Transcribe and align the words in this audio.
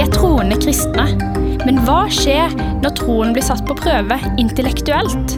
Vi 0.00 0.06
er 0.06 0.14
troende 0.16 0.56
kristne. 0.56 1.02
Men 1.68 1.82
hva 1.84 2.06
skjer 2.08 2.54
når 2.80 2.94
troen 2.96 3.34
blir 3.36 3.44
satt 3.44 3.60
på 3.68 3.74
prøve 3.76 4.16
intellektuelt? 4.40 5.34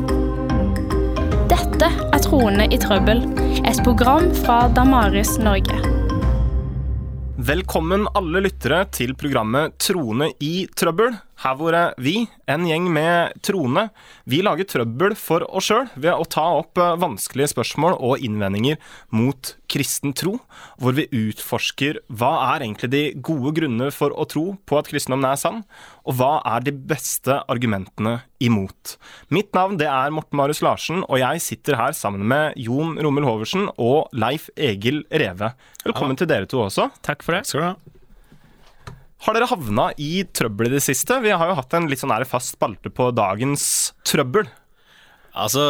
Dette 1.51 1.89
er 1.91 2.23
Troende 2.23 2.69
i 2.71 2.79
trøbbel, 2.79 3.25
et 3.67 3.81
program 3.83 4.29
fra 4.45 4.61
Damaris 4.71 5.33
Norge. 5.43 5.81
Velkommen 7.43 8.07
alle 8.15 8.45
lyttere 8.47 8.85
til 8.95 9.17
programmet 9.19 9.75
Troende 9.83 10.31
i 10.39 10.69
trøbbel. 10.79 11.11
Her 11.43 11.57
hvor 11.59 11.75
vi, 11.99 12.29
en 12.47 12.67
gjeng 12.69 12.85
med 12.95 13.35
troende, 13.43 13.89
vi 14.31 14.39
lager 14.47 14.67
trøbbel 14.69 15.17
for 15.19 15.43
oss 15.51 15.73
sjøl 15.73 15.89
ved 15.97 16.15
å 16.15 16.27
ta 16.31 16.45
opp 16.61 16.79
eh, 16.79 16.95
vanskelige 17.03 17.51
spørsmål 17.51 17.97
og 17.99 18.23
innvendinger 18.23 18.79
mot 19.11 19.55
kristen 19.73 20.15
tro, 20.15 20.37
hvor 20.79 20.95
vi 20.95 21.09
utforsker 21.11 21.99
hva 22.13 22.31
er 22.53 22.67
egentlig 22.67 22.91
de 22.93 23.03
gode 23.27 23.55
grunner 23.57 23.91
for 23.95 24.15
å 24.15 24.27
tro 24.31 24.45
på 24.69 24.79
at 24.79 24.91
kristendommen 24.93 25.33
er 25.33 25.41
sann, 25.41 25.63
og 26.07 26.21
hva 26.21 26.37
er 26.47 26.63
de 26.69 26.75
beste 26.93 27.41
argumentene 27.51 28.21
imot. 28.43 28.97
Mitt 29.35 29.51
navn 29.57 29.81
det 29.81 29.89
er 29.91 30.15
Morten 30.15 30.39
Marius 30.39 30.63
Larsen, 30.63 31.03
og 31.09 31.19
jeg 31.23 31.43
sitter 31.43 31.81
her 31.81 31.97
sammen 31.97 32.23
med 32.31 32.55
Jon 32.61 32.95
Rommel 33.03 33.27
Hoversen 33.27 33.67
og 33.83 34.13
Leif 34.15 34.47
Egil 34.55 35.03
Reve. 35.11 35.57
Velkommen 35.83 36.15
ja. 36.15 36.23
til 36.23 36.33
dere 36.37 36.51
to 36.51 36.63
også. 36.69 36.93
Takk 37.03 37.27
for 37.27 37.39
det. 37.39 37.49
Skal 37.51 37.65
du 37.65 37.69
ha. 37.73 37.75
Har 39.23 39.37
dere 39.37 39.47
havna 39.47 39.91
i 40.03 40.25
trøbbel 40.35 40.67
i 40.67 40.75
det 40.75 40.83
siste? 40.83 41.21
Vi 41.23 41.31
har 41.31 41.51
jo 41.51 41.59
hatt 41.59 41.79
en 41.79 41.87
litt 41.91 42.03
sånn 42.03 42.15
fast 42.27 42.57
spalte 42.57 42.91
på 42.91 43.13
dagens 43.15 43.65
trøbbel. 44.09 44.51
Altså, 45.33 45.63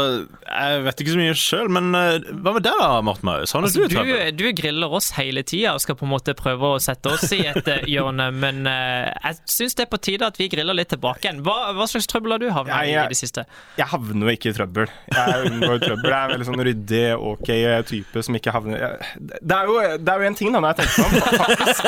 Jeg 0.43 0.79
vet 0.83 1.01
ikke 1.03 1.13
så 1.13 1.19
mye 1.21 1.35
sjøl, 1.39 1.69
men 1.71 1.93
uh, 1.95 2.17
hva 2.43 2.51
med 2.57 2.65
deg, 2.67 2.81
da, 2.81 2.97
Morten 3.07 3.29
Maus? 3.29 3.53
Altså, 3.55 3.85
du, 3.87 4.11
du, 4.35 4.47
griller 4.59 4.91
oss 4.91 5.13
hele 5.15 5.45
tida 5.47 5.77
og 5.77 5.83
skal 5.85 5.95
på 6.01 6.07
en 6.09 6.11
måte 6.11 6.35
prøve 6.35 6.73
å 6.75 6.81
sette 6.83 7.13
oss 7.13 7.29
i 7.37 7.45
et 7.47 7.69
uh, 7.71 7.85
hjørne, 7.87 8.27
men 8.35 8.67
uh, 8.67 9.07
jeg 9.07 9.39
syns 9.55 9.79
det 9.79 9.85
er 9.87 9.93
på 9.93 10.01
tide 10.03 10.27
at 10.27 10.41
vi 10.41 10.49
griller 10.51 10.75
litt 10.75 10.91
tilbake 10.91 11.29
igjen. 11.29 11.45
Hva, 11.47 11.71
hva 11.79 11.87
slags 11.91 12.11
trøbbel 12.11 12.35
har 12.35 12.43
du 12.43 12.49
havna 12.51 12.81
i 12.89 12.97
i 12.97 13.07
det 13.13 13.21
siste? 13.21 13.47
Jeg 13.79 13.87
havner 13.93 14.27
jo 14.27 14.35
ikke 14.35 14.51
i 14.51 14.57
trøbbel. 14.57 14.91
Jeg 15.15 15.53
unngår 15.53 15.79
trøbbel. 15.85 16.11
Jeg 16.11 16.19
er 16.19 16.25
en 16.25 16.35
veldig 16.35 16.49
sånn 16.51 16.65
ryddig, 16.71 17.05
ok 17.31 17.51
type 17.93 18.25
som 18.27 18.37
ikke 18.39 18.55
havner 18.55 18.83
jeg, 18.83 19.15
Det 19.39 19.57
er 19.61 19.71
jo, 19.71 19.79
det 20.03 20.11
er 20.11 20.25
jo 20.25 20.33
en 20.33 20.41
ting, 20.41 20.51
da, 20.51 20.59
når 20.59 20.75
jeg 20.75 20.79
tenker 20.83 20.99
meg 21.05 21.09
om, 21.23 21.39
faktisk. 21.47 21.81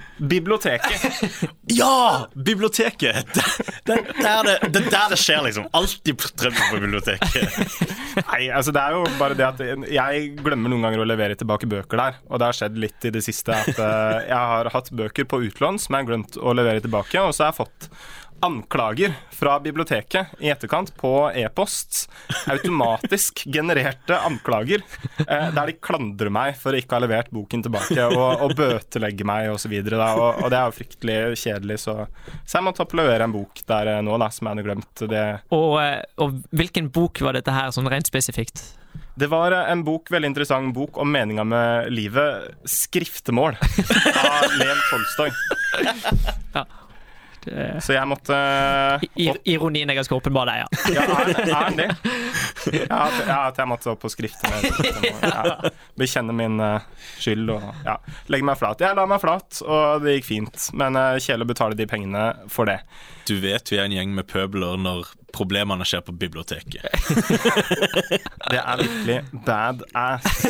Biblioteket. 0.28 1.50
Ja! 1.74 2.28
Biblioteket! 2.34 3.34
Det, 3.34 3.42
det, 3.84 3.96
det, 4.18 4.28
er 4.28 4.42
det, 4.46 4.54
det 4.74 4.82
der 4.92 5.08
det 5.10 5.18
skjer, 5.18 5.40
liksom. 5.46 5.64
Alltid 5.74 6.20
trøbbel 6.36 6.66
på 6.70 6.80
biblioteket. 6.82 7.78
Nei, 8.20 8.42
altså 8.52 8.74
det 8.74 8.82
er 8.82 8.98
jo 8.98 9.04
bare 9.18 9.36
det 9.38 9.46
at 9.46 9.62
jeg 9.90 10.26
glemmer 10.38 10.70
noen 10.70 10.84
ganger 10.84 11.02
å 11.02 11.08
levere 11.08 11.38
tilbake 11.40 11.68
bøker 11.70 12.00
der. 12.00 12.20
Og 12.28 12.40
det 12.40 12.50
har 12.50 12.58
skjedd 12.58 12.76
litt 12.80 13.08
i 13.08 13.14
det 13.14 13.24
siste 13.26 13.56
at 13.56 13.80
uh, 13.80 14.20
jeg 14.28 14.52
har 14.52 14.70
hatt 14.74 14.92
bøker 14.94 15.26
på 15.30 15.40
utlån 15.48 15.80
som 15.82 15.96
jeg 15.96 16.04
har 16.04 16.10
glemt 16.12 16.38
å 16.38 16.54
levere 16.56 16.84
tilbake, 16.84 17.24
og 17.24 17.34
så 17.34 17.46
har 17.46 17.54
jeg 17.54 17.62
fått 17.64 17.88
anklager 18.44 19.14
fra 19.32 19.56
biblioteket 19.60 20.26
i 20.38 20.50
etterkant 20.52 20.92
på 20.96 21.30
e-post. 21.34 22.04
Automatisk 22.50 23.44
genererte 23.48 24.18
anklager 24.20 24.82
eh, 25.28 25.48
der 25.54 25.70
de 25.70 25.76
klandrer 25.80 26.32
meg 26.32 26.58
for 26.60 26.74
å 26.74 26.80
ikke 26.80 26.98
ha 26.98 27.04
levert 27.04 27.32
boken 27.32 27.64
tilbake 27.64 28.06
og, 28.10 28.44
og 28.44 28.54
bøtelegger 28.58 29.28
meg 29.28 29.50
osv. 29.54 29.72
Og, 29.72 29.96
og, 29.96 30.44
og 30.44 30.52
det 30.52 30.60
er 30.60 30.68
jo 30.68 30.76
fryktelig 30.78 31.18
kjedelig, 31.40 31.80
så, 31.86 31.96
så 32.44 32.58
jeg 32.58 32.68
måtte 32.68 32.88
levere 32.94 33.26
en 33.26 33.34
bok 33.34 33.64
der 33.68 33.94
eh, 33.96 34.04
nå 34.04 34.20
da, 34.20 34.30
som 34.30 34.46
jeg 34.46 34.56
hadde 34.56 34.68
glemt. 34.68 35.04
Det. 35.14 35.26
Og, 35.56 35.76
eh, 35.80 36.00
og 36.20 36.40
hvilken 36.52 36.92
bok 36.92 37.24
var 37.24 37.38
dette 37.38 37.54
her, 37.54 37.72
sånn 37.74 37.88
rent 37.90 38.10
spesifikt? 38.10 38.66
Det 39.16 39.26
var 39.32 39.56
eh, 39.56 39.72
en 39.72 39.84
bok, 39.86 40.12
veldig 40.12 40.34
interessant 40.34 40.74
bok 40.76 41.00
om 41.00 41.10
meninga 41.10 41.48
med 41.48 41.92
livet. 41.94 42.54
'Skriftemål' 42.68 43.56
av 43.56 44.56
Lev 44.60 44.88
Tolstoy. 44.90 45.30
ja. 46.56 46.68
Det... 47.44 47.66
Så 47.84 47.94
jeg 47.96 48.08
måtte 48.08 48.34
uh, 48.34 49.04
Ironien 49.44 49.90
er 49.90 49.98
ganske 49.98 50.16
åpenbar 50.16 50.48
der, 50.48 50.64
ja. 50.64 50.68
ja, 50.94 51.04
er 51.24 51.70
den 51.70 51.80
det? 51.82 51.90
Ja, 52.64 53.02
at, 53.04 53.16
ja, 53.28 53.38
at 53.50 53.58
jeg 53.60 53.68
måtte 53.68 53.90
opp 53.92 54.00
på 54.00 54.08
skriftet. 54.08 54.64
Ja, 55.20 55.70
bekjenne 56.00 56.32
min 56.36 56.56
uh, 56.62 56.80
skyld 57.20 57.50
og 57.52 57.66
ja, 57.84 57.98
legge 58.32 58.48
meg 58.48 58.56
flat. 58.56 58.80
Jeg 58.80 58.96
la 58.96 59.04
meg 59.08 59.20
flat, 59.20 59.60
og 59.66 60.04
det 60.04 60.16
gikk 60.16 60.30
fint. 60.30 60.70
Men 60.72 60.96
uh, 60.96 61.18
kjedelig 61.18 61.44
å 61.44 61.52
betale 61.52 61.78
de 61.78 61.88
pengene 61.90 62.24
for 62.52 62.70
det. 62.70 62.78
Du 63.28 63.36
vet 63.42 63.68
vi 63.72 63.80
er 63.80 63.88
en 63.88 63.96
gjeng 63.96 64.16
med 64.16 64.28
pøbler 64.30 64.80
når 64.80 65.12
problemene 65.34 65.84
skjer 65.88 66.04
på 66.06 66.14
biblioteket. 66.16 66.88
det 68.52 68.60
er 68.60 68.82
virkelig 68.84 69.20
bad 69.44 69.84
ass. 69.92 70.46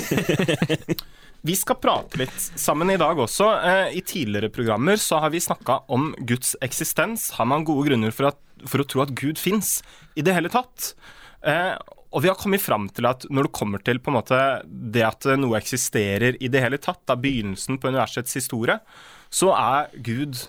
Vi 1.44 1.52
skal 1.60 1.76
prate 1.76 2.16
litt 2.16 2.44
sammen 2.56 2.88
i 2.88 2.96
dag 2.96 3.18
også. 3.20 3.50
Eh, 3.68 3.98
I 3.98 4.00
tidligere 4.00 4.48
programmer 4.48 4.96
så 4.96 5.18
har 5.20 5.32
vi 5.34 5.42
snakka 5.44 5.82
om 5.92 6.14
Guds 6.24 6.54
eksistens. 6.64 7.34
Har 7.36 7.44
man 7.50 7.66
gode 7.68 7.90
grunner 7.90 8.14
for, 8.16 8.30
at, 8.30 8.38
for 8.64 8.80
å 8.80 8.86
tro 8.88 9.02
at 9.04 9.12
Gud 9.12 9.36
fins 9.36 9.82
i 10.16 10.24
det 10.24 10.32
hele 10.32 10.48
tatt? 10.48 10.94
Eh, 11.44 11.74
og 12.14 12.24
vi 12.24 12.30
har 12.30 12.38
kommet 12.40 12.64
fram 12.64 12.86
til 12.96 13.04
at 13.10 13.26
når 13.28 13.50
det 13.50 13.56
kommer 13.60 13.84
til 13.84 14.00
på 14.00 14.08
en 14.08 14.16
måte 14.16 14.40
det 14.64 15.04
at 15.04 15.28
noe 15.36 15.58
eksisterer 15.58 16.38
i 16.40 16.48
det 16.48 16.64
hele 16.64 16.80
tatt, 16.80 17.02
da 17.04 17.18
begynnelsen 17.20 17.76
på 17.76 17.92
universets 17.92 18.40
historie, 18.40 18.78
så 19.28 19.52
er 19.52 19.92
Gud 20.06 20.46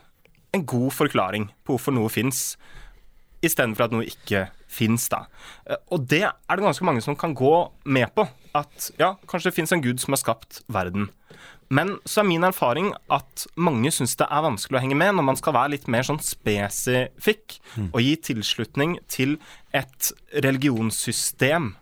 en 0.56 0.63
god 0.63 0.95
forklaring 0.95 1.50
på 1.66 1.75
hvorfor 1.75 1.97
noe 1.97 2.13
fins, 2.13 2.53
istedenfor 3.45 3.88
at 3.88 3.95
noe 3.95 4.07
ikke 4.07 4.47
fins. 4.75 5.07
da. 5.07 5.25
og 5.94 6.07
det 6.09 6.25
er 6.25 6.57
det 6.57 6.66
ganske 6.66 6.85
mange 6.85 7.03
som 7.03 7.16
kan 7.16 7.35
gå 7.38 7.53
med 7.85 8.09
på 8.16 8.25
at 8.56 8.89
ja, 9.00 9.13
kanskje 9.28 9.51
det 9.51 9.56
fins 9.56 9.72
en 9.72 9.83
gud 9.83 10.01
som 10.01 10.16
har 10.16 10.22
skapt 10.22 10.63
verden. 10.67 11.09
Men 11.73 11.95
så 12.06 12.22
er 12.22 12.28
min 12.29 12.45
erfaring 12.45 12.91
at 13.13 13.45
mange 13.57 13.89
syns 13.94 14.13
det 14.19 14.28
er 14.29 14.44
vanskelig 14.45 14.78
å 14.78 14.83
henge 14.83 14.97
med 15.00 15.16
når 15.17 15.25
man 15.31 15.39
skal 15.39 15.56
være 15.56 15.73
litt 15.73 15.88
mer 15.91 16.06
sånn 16.06 16.22
spesifikk 16.22 17.57
mm. 17.73 17.89
og 17.89 18.03
gi 18.03 18.13
tilslutning 18.29 19.00
til 19.11 19.38
et 19.73 20.12
religionssystem 20.45 21.73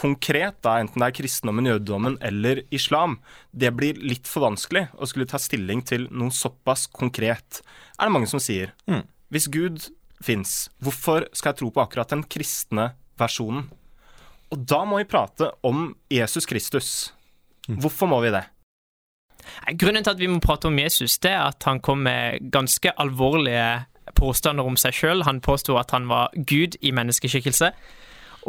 konkret, 0.00 0.60
da, 0.64 0.78
enten 0.80 1.02
det 1.02 1.08
er 1.10 1.16
kristendommen, 1.18 1.68
jødedommen 1.68 2.18
eller 2.24 2.62
islam, 2.72 3.18
det 3.52 3.72
blir 3.76 3.98
litt 4.00 4.28
for 4.30 4.46
vanskelig 4.46 4.86
å 4.96 5.08
skulle 5.08 5.28
ta 5.28 5.40
stilling 5.40 5.82
til 5.86 6.06
noe 6.08 6.32
såpass 6.34 6.86
konkret, 6.94 7.60
er 7.98 8.08
det 8.08 8.14
mange 8.14 8.30
som 8.30 8.40
sier. 8.42 8.72
Mm. 8.88 9.02
Hvis 9.30 9.48
Gud 9.52 9.90
fins, 10.24 10.68
hvorfor 10.82 11.28
skal 11.32 11.52
jeg 11.52 11.60
tro 11.62 11.70
på 11.74 11.82
akkurat 11.82 12.12
den 12.12 12.24
kristne 12.28 12.92
versjonen? 13.20 13.68
Og 14.50 14.64
da 14.66 14.82
må 14.88 14.98
vi 14.98 15.08
prate 15.08 15.52
om 15.66 15.92
Jesus 16.10 16.48
Kristus. 16.50 17.12
Hvorfor 17.70 18.10
må 18.10 18.18
vi 18.24 18.32
det? 18.34 18.44
Grunnen 19.78 20.04
til 20.04 20.12
at 20.12 20.20
vi 20.20 20.28
må 20.28 20.40
prate 20.42 20.68
om 20.68 20.78
Jesus, 20.78 21.18
det 21.22 21.32
er 21.32 21.46
at 21.52 21.64
han 21.68 21.80
kom 21.80 22.02
med 22.04 22.50
ganske 22.52 22.92
alvorlige 23.00 23.86
påstander 24.18 24.66
om 24.66 24.76
seg 24.80 24.96
sjøl. 24.96 25.24
Han 25.26 25.42
påsto 25.44 25.78
at 25.80 25.94
han 25.94 26.08
var 26.10 26.34
Gud 26.34 26.76
i 26.80 26.92
menneskeskikkelse. 26.96 27.70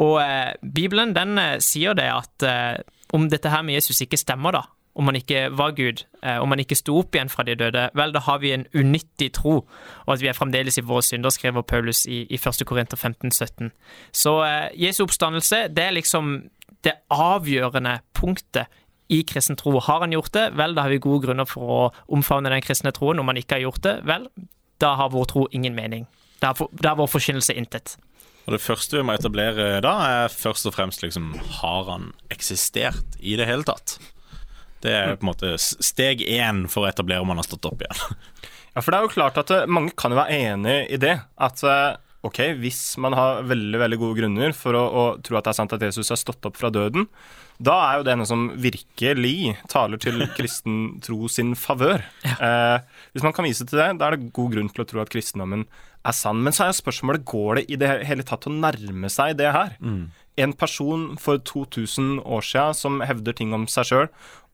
Og 0.02 0.18
eh, 0.22 0.52
Bibelen 0.62 1.14
den 1.16 1.38
eh, 1.38 1.58
sier 1.62 1.96
det 1.96 2.08
at 2.10 2.46
eh, 2.48 2.82
om 3.12 3.28
dette 3.30 3.52
her 3.52 3.64
med 3.64 3.76
Jesus 3.76 4.00
ikke 4.04 4.20
stemmer, 4.20 4.56
da, 4.56 4.62
om 4.94 5.08
han 5.08 5.16
ikke 5.16 5.46
var 5.56 5.72
Gud, 5.76 6.04
eh, 6.22 6.38
om 6.42 6.52
han 6.52 6.60
ikke 6.60 6.76
sto 6.76 6.98
opp 7.00 7.16
igjen 7.16 7.30
fra 7.32 7.44
de 7.48 7.56
døde, 7.56 7.86
vel, 7.96 8.12
da 8.12 8.20
har 8.26 8.42
vi 8.42 8.52
en 8.52 8.66
unyttig 8.76 9.30
tro, 9.38 9.62
og 10.04 10.12
at 10.14 10.20
vi 10.20 10.28
er 10.28 10.36
fremdeles 10.36 10.76
i 10.78 10.84
våre 10.84 11.04
synder, 11.06 11.32
skriver 11.32 11.64
Paulus 11.64 12.04
i, 12.06 12.26
i 12.28 12.40
1. 12.40 12.64
Korinter 12.68 13.00
15, 13.00 13.32
17. 13.32 13.72
Så 14.12 14.36
eh, 14.44 14.68
Jesu 14.84 15.04
oppstandelse, 15.06 15.66
det 15.72 15.88
er 15.88 15.96
liksom 15.96 16.34
det 16.84 16.98
avgjørende 17.14 18.00
punktet 18.16 18.68
i 19.12 19.22
kristen 19.28 19.56
tro. 19.56 19.78
Har 19.80 20.00
han 20.04 20.12
gjort 20.12 20.32
det, 20.34 20.46
vel, 20.58 20.76
da 20.76 20.86
har 20.86 20.92
vi 20.92 21.02
gode 21.02 21.26
grunner 21.26 21.48
for 21.48 21.72
å 21.72 21.82
omfavne 22.12 22.52
den 22.52 22.64
kristne 22.64 22.92
troen. 22.96 23.20
Om 23.20 23.28
han 23.28 23.40
ikke 23.40 23.58
har 23.58 23.66
gjort 23.66 23.84
det, 23.84 23.98
vel, 24.08 24.26
da 24.82 24.94
har 24.98 25.12
vår 25.12 25.28
tro 25.30 25.44
ingen 25.52 25.76
mening. 25.76 26.08
Da 26.42 26.54
har 26.56 26.96
vår 26.98 27.10
forkynnelse 27.12 27.54
intet. 27.54 27.96
Og 28.46 28.56
Det 28.56 28.62
første 28.62 28.98
vi 28.98 29.04
må 29.06 29.14
etablere 29.14 29.76
da, 29.84 29.92
er 30.24 30.32
først 30.32 30.66
og 30.66 30.74
fremst 30.74 31.04
liksom 31.04 31.28
Har 31.60 31.86
han 31.86 32.08
eksistert 32.34 33.20
i 33.20 33.36
det 33.38 33.46
hele 33.46 33.62
tatt? 33.62 34.00
Det 34.82 34.92
er 34.92 35.16
på 35.16 35.26
en 35.26 35.30
måte 35.32 35.54
steg 35.58 36.24
én 36.26 36.64
for 36.70 36.84
å 36.84 36.90
etablere 36.90 37.22
om 37.22 37.30
man 37.32 37.40
har 37.40 37.48
stått 37.48 37.70
opp 37.70 37.84
igjen. 37.84 38.02
Ja, 38.72 38.80
for 38.80 38.88
det 38.88 38.98
er 38.98 39.04
jo 39.04 39.12
klart 39.12 39.36
at 39.36 39.50
eh, 39.52 39.66
mange 39.68 39.92
kan 40.00 40.14
jo 40.14 40.16
være 40.16 40.32
enig 40.32 40.76
i 40.94 40.96
det. 40.96 41.12
At 41.44 41.60
eh, 41.68 41.98
ok, 42.24 42.38
hvis 42.62 42.80
man 43.04 43.12
har 43.12 43.42
veldig 43.44 43.80
veldig 43.82 43.98
gode 44.00 44.16
grunner 44.16 44.54
for 44.56 44.78
å, 44.78 44.84
å 44.88 45.02
tro 45.20 45.36
at 45.36 45.44
det 45.44 45.52
er 45.52 45.58
sant 45.58 45.74
at 45.76 45.84
Jesus 45.84 46.08
har 46.08 46.20
stått 46.20 46.48
opp 46.48 46.56
fra 46.56 46.70
døden, 46.72 47.04
da 47.62 47.74
er 47.84 48.00
jo 48.00 48.06
det 48.06 48.16
noe 48.18 48.28
som 48.28 48.48
virkelig 48.58 49.54
taler 49.70 50.00
til 50.02 50.24
kristen 50.38 50.78
tro 51.04 51.28
sin 51.30 51.52
favør. 51.58 52.00
Ja. 52.24 52.36
Eh, 52.48 53.04
hvis 53.12 53.26
man 53.26 53.36
kan 53.36 53.46
vise 53.46 53.66
til 53.68 53.82
det, 53.82 53.90
da 54.00 54.08
er 54.08 54.16
det 54.16 54.32
god 54.34 54.56
grunn 54.56 54.72
til 54.72 54.84
å 54.84 54.88
tro 54.88 55.02
at 55.04 55.12
kristendommen 55.12 55.66
er 56.02 56.16
sann. 56.16 56.42
Men 56.42 56.54
så 56.54 56.66
er 56.66 56.76
spørsmålet 56.76 57.26
går 57.28 57.60
det 57.60 57.68
i 57.70 57.78
det 57.78 57.92
hele 58.08 58.26
tatt 58.26 58.48
å 58.48 58.54
nærme 58.54 59.10
seg 59.12 59.36
det 59.38 59.52
her. 59.54 59.76
Mm. 59.84 60.10
En 60.42 60.54
person 60.56 61.10
for 61.20 61.42
2000 61.44 62.22
år 62.24 62.46
siden 62.46 62.78
som 62.78 63.02
hevder 63.04 63.36
ting 63.36 63.52
om 63.52 63.68
seg 63.70 63.90
sjøl, 63.90 64.08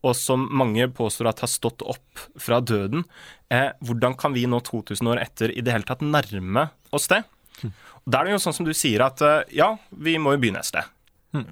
og 0.06 0.14
som 0.16 0.44
mange 0.54 0.86
påstår 0.94 1.32
at 1.32 1.42
har 1.42 1.50
stått 1.50 1.82
opp 1.82 2.22
fra 2.38 2.60
døden. 2.62 3.02
Eh, 3.50 3.70
hvordan 3.82 4.14
kan 4.18 4.34
vi 4.36 4.46
nå 4.46 4.60
2000 4.66 5.10
år 5.10 5.22
etter 5.24 5.52
i 5.52 5.64
det 5.64 5.74
hele 5.74 5.88
tatt 5.88 6.04
nærme 6.04 6.68
oss 6.94 7.08
det? 7.10 7.24
Mm. 7.62 7.72
Da 8.06 8.20
er 8.20 8.28
det 8.28 8.36
jo 8.36 8.42
sånn 8.44 8.56
som 8.60 8.68
du 8.68 8.74
sier 8.76 9.02
at 9.04 9.22
eh, 9.24 9.56
ja, 9.58 9.72
vi 9.90 10.16
må 10.22 10.36
jo 10.36 10.42
begynne 10.44 10.62
et 10.62 10.70
sted. 10.70 10.86
Mm. 11.34 11.48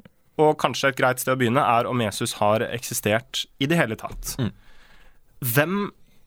Og 0.47 0.55
kanskje 0.61 0.93
et 0.93 0.99
greit 0.99 1.23
sted 1.23 1.35
å 1.35 1.41
begynne 1.41 1.65
er 1.65 1.89
om 1.91 2.03
Jesus 2.05 2.37
har 2.39 2.65
eksistert 2.69 3.47
i 3.59 3.69
det 3.69 3.81
hele 3.81 3.99
tatt. 3.99 4.37
Mm. 4.39 4.53
Hvem 5.47 5.81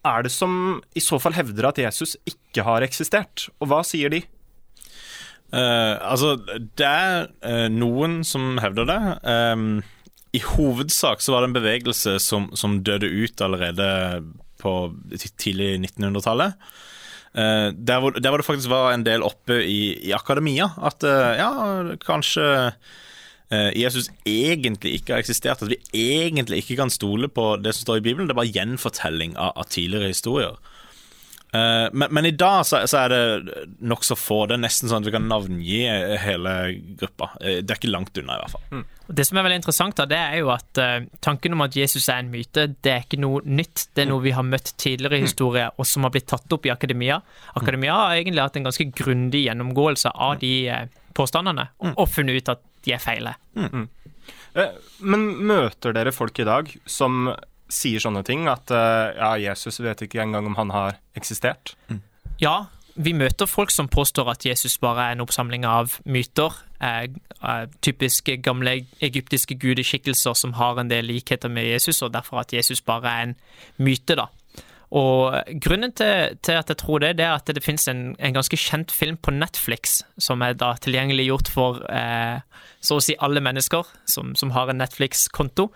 er 0.07 0.25
det 0.25 0.31
som 0.33 0.81
i 0.97 1.03
så 1.03 1.19
fall 1.21 1.35
hevder 1.37 1.69
at 1.69 1.79
Jesus 1.81 2.17
ikke 2.29 2.65
har 2.67 2.85
eksistert? 2.85 3.47
Og 3.59 3.71
hva 3.71 3.81
sier 3.87 4.11
de? 4.13 4.23
Uh, 5.49 5.97
altså, 6.05 6.35
det 6.77 6.85
er 6.85 7.29
uh, 7.41 7.67
noen 7.73 8.19
som 8.27 8.59
hevder 8.61 8.85
det. 8.89 8.99
Um, 9.25 9.79
I 10.35 10.41
hovedsak 10.45 11.23
så 11.23 11.33
var 11.33 11.41
det 11.41 11.49
en 11.49 11.57
bevegelse 11.57 12.19
som, 12.21 12.49
som 12.57 12.79
døde 12.85 13.09
ut 13.09 13.41
allerede 13.41 13.87
på 14.61 14.73
tidlig 15.39 15.77
1900-tallet. 15.79 16.69
Uh, 17.29 17.69
der, 17.73 17.99
hvor, 18.01 18.17
der 18.17 18.29
hvor 18.29 18.41
det 18.41 18.47
faktisk 18.47 18.71
var 18.71 18.91
en 18.93 19.05
del 19.05 19.23
oppe 19.25 19.61
i, 19.63 19.95
i 20.09 20.13
akademia. 20.13 20.71
At 20.85 21.05
uh, 21.05 21.33
ja, 21.37 21.49
kanskje 22.05 22.45
uh, 22.69 23.69
Jesus 23.77 24.09
egentlig 24.25 24.99
ikke 24.99 25.15
har 25.15 25.23
eksistert. 25.23 25.63
At 25.63 25.71
vi 25.73 25.79
egentlig 25.93 26.63
ikke 26.63 26.77
kan 26.81 26.93
stole 26.93 27.29
på 27.31 27.55
det 27.63 27.73
som 27.75 27.87
står 27.87 28.01
i 28.01 28.05
Bibelen. 28.09 28.29
Det 28.29 28.37
er 28.37 28.41
bare 28.41 28.53
gjenfortelling 28.53 29.37
av, 29.37 29.55
av 29.55 29.69
tidligere 29.73 30.13
historier. 30.13 30.59
Men, 31.51 32.11
men, 32.13 32.27
i 32.29 32.33
dag 32.37 32.59
så, 32.67 32.83
så 32.85 32.99
er 33.07 33.13
det 33.13 33.63
nokså 33.81 34.13
få. 34.19 34.43
Det 34.49 34.57
er 34.57 34.61
nesten 34.61 34.91
sånn 34.91 35.01
at 35.01 35.09
vi 35.09 35.13
kan 35.15 35.25
navngi 35.25 35.79
hele 36.21 36.53
gruppa. 36.99 37.31
Det 37.41 37.65
er 37.65 37.79
ikke 37.79 37.89
langt 37.89 38.17
unna, 38.21 38.35
i 38.37 38.43
hvert 38.43 38.53
fall. 38.53 38.65
Mm. 38.69 38.83
Det 39.09 39.25
som 39.25 39.39
er 39.39 39.45
veldig 39.47 39.57
interessant, 39.57 39.97
da, 39.97 40.05
det 40.05 40.17
er 40.21 40.35
jo 40.43 40.51
at 40.53 40.79
uh, 40.83 40.99
tanken 41.25 41.55
om 41.55 41.63
at 41.65 41.73
Jesus 41.73 42.05
er 42.11 42.21
en 42.21 42.29
myte, 42.29 42.67
det 42.85 42.91
er 42.93 43.05
ikke 43.07 43.17
noe 43.17 43.41
nytt. 43.41 43.87
Det 43.97 44.03
er 44.03 44.09
noe 44.11 44.21
vi 44.21 44.35
har 44.37 44.45
møtt 44.45 44.75
tidligere 44.77 45.17
i 45.17 45.25
historien, 45.25 45.73
og 45.81 45.87
som 45.89 46.05
har 46.05 46.13
blitt 46.13 46.27
tatt 46.29 46.53
opp 46.53 46.67
i 46.69 46.73
akademia. 46.73 47.17
Akademia 47.57 47.95
har 47.97 48.19
egentlig 48.19 48.43
hatt 48.45 48.59
en 48.59 48.67
ganske 48.69 48.85
grundig 48.93 49.47
gjennomgåelse 49.47 50.13
av 50.13 50.37
de 50.43 50.53
uh, 50.69 50.83
påstandene, 51.17 51.71
og, 51.81 51.95
og, 51.95 52.05
funnet 52.11 52.37
ut 52.37 52.53
at 52.53 52.61
de 52.85 52.93
er 52.93 53.01
feile. 53.01 53.33
Mm. 53.57 53.87
Men 55.09 55.25
møter 55.49 55.95
dere 55.95 56.13
folk 56.13 56.37
i 56.39 56.45
dag 56.47 56.69
som 56.89 57.31
sier 57.69 58.01
sånne 58.01 58.23
ting? 58.25 58.47
At 58.49 58.71
ja, 58.71 59.35
Jesus 59.37 59.79
vet 59.83 60.01
ikke 60.05 60.23
engang 60.23 60.49
om 60.49 60.57
han 60.57 60.73
har 60.73 60.97
eksistert? 61.17 61.75
Mm. 61.89 62.01
Ja, 62.41 62.55
vi 62.99 63.13
møter 63.15 63.47
folk 63.47 63.71
som 63.71 63.87
påstår 63.87 64.27
at 64.33 64.45
Jesus 64.45 64.77
bare 64.81 65.05
er 65.07 65.15
en 65.15 65.23
oppsamling 65.23 65.63
av 65.67 65.99
myter. 66.03 66.55
Eh, 66.83 67.05
eh, 67.43 67.65
typiske 67.81 68.37
gamle 68.43 68.73
egyptiske 69.03 69.55
gudeskikkelser 69.59 70.35
som 70.35 70.55
har 70.59 70.79
en 70.79 70.91
del 70.91 71.07
likheter 71.07 71.51
med 71.51 71.67
Jesus, 71.67 72.01
og 72.01 72.13
derfor 72.13 72.41
at 72.41 72.53
Jesus 72.53 72.81
bare 72.81 73.07
er 73.07 73.23
en 73.29 73.35
myte. 73.77 74.15
da. 74.15 74.27
Og 74.89 75.35
Grunnen 75.61 75.91
til, 75.93 76.37
til, 76.41 76.57
at 76.57 76.71
jeg 76.71 76.77
tror 76.81 77.01
det, 77.03 77.11
det 77.19 77.25
er 77.27 77.35
at 77.37 77.49
det 77.53 77.61
finnes 77.63 77.87
en, 77.91 78.15
en, 78.17 78.33
ganske 78.33 78.57
kjent 78.57 78.91
film 78.91 79.19
på 79.21 79.31
Netflix 79.35 79.99
som 80.17 80.41
er 80.41 80.55
da 80.57 80.71
tilgjengeliggjort 80.81 81.51
for 81.53 81.83
eh, 81.93 82.39
så 82.81 82.97
å 82.97 83.03
si 83.03 83.13
alle 83.21 83.43
mennesker 83.43 83.85
som, 84.09 84.33
som 84.39 84.53
har 84.55 84.71
en 84.71 84.79
Netflix-konto, 84.81 85.67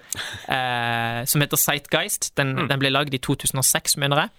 eh, 0.50 1.20
som 1.30 1.44
heter 1.44 1.62
Sightgeist. 1.62 2.32
Den, 2.40 2.56
mm. 2.58 2.72
den 2.72 2.82
ble 2.82 2.94
lagd 2.94 3.14
i 3.14 3.22
2006, 3.22 4.00
mener 4.02 4.26
jeg. 4.26 4.34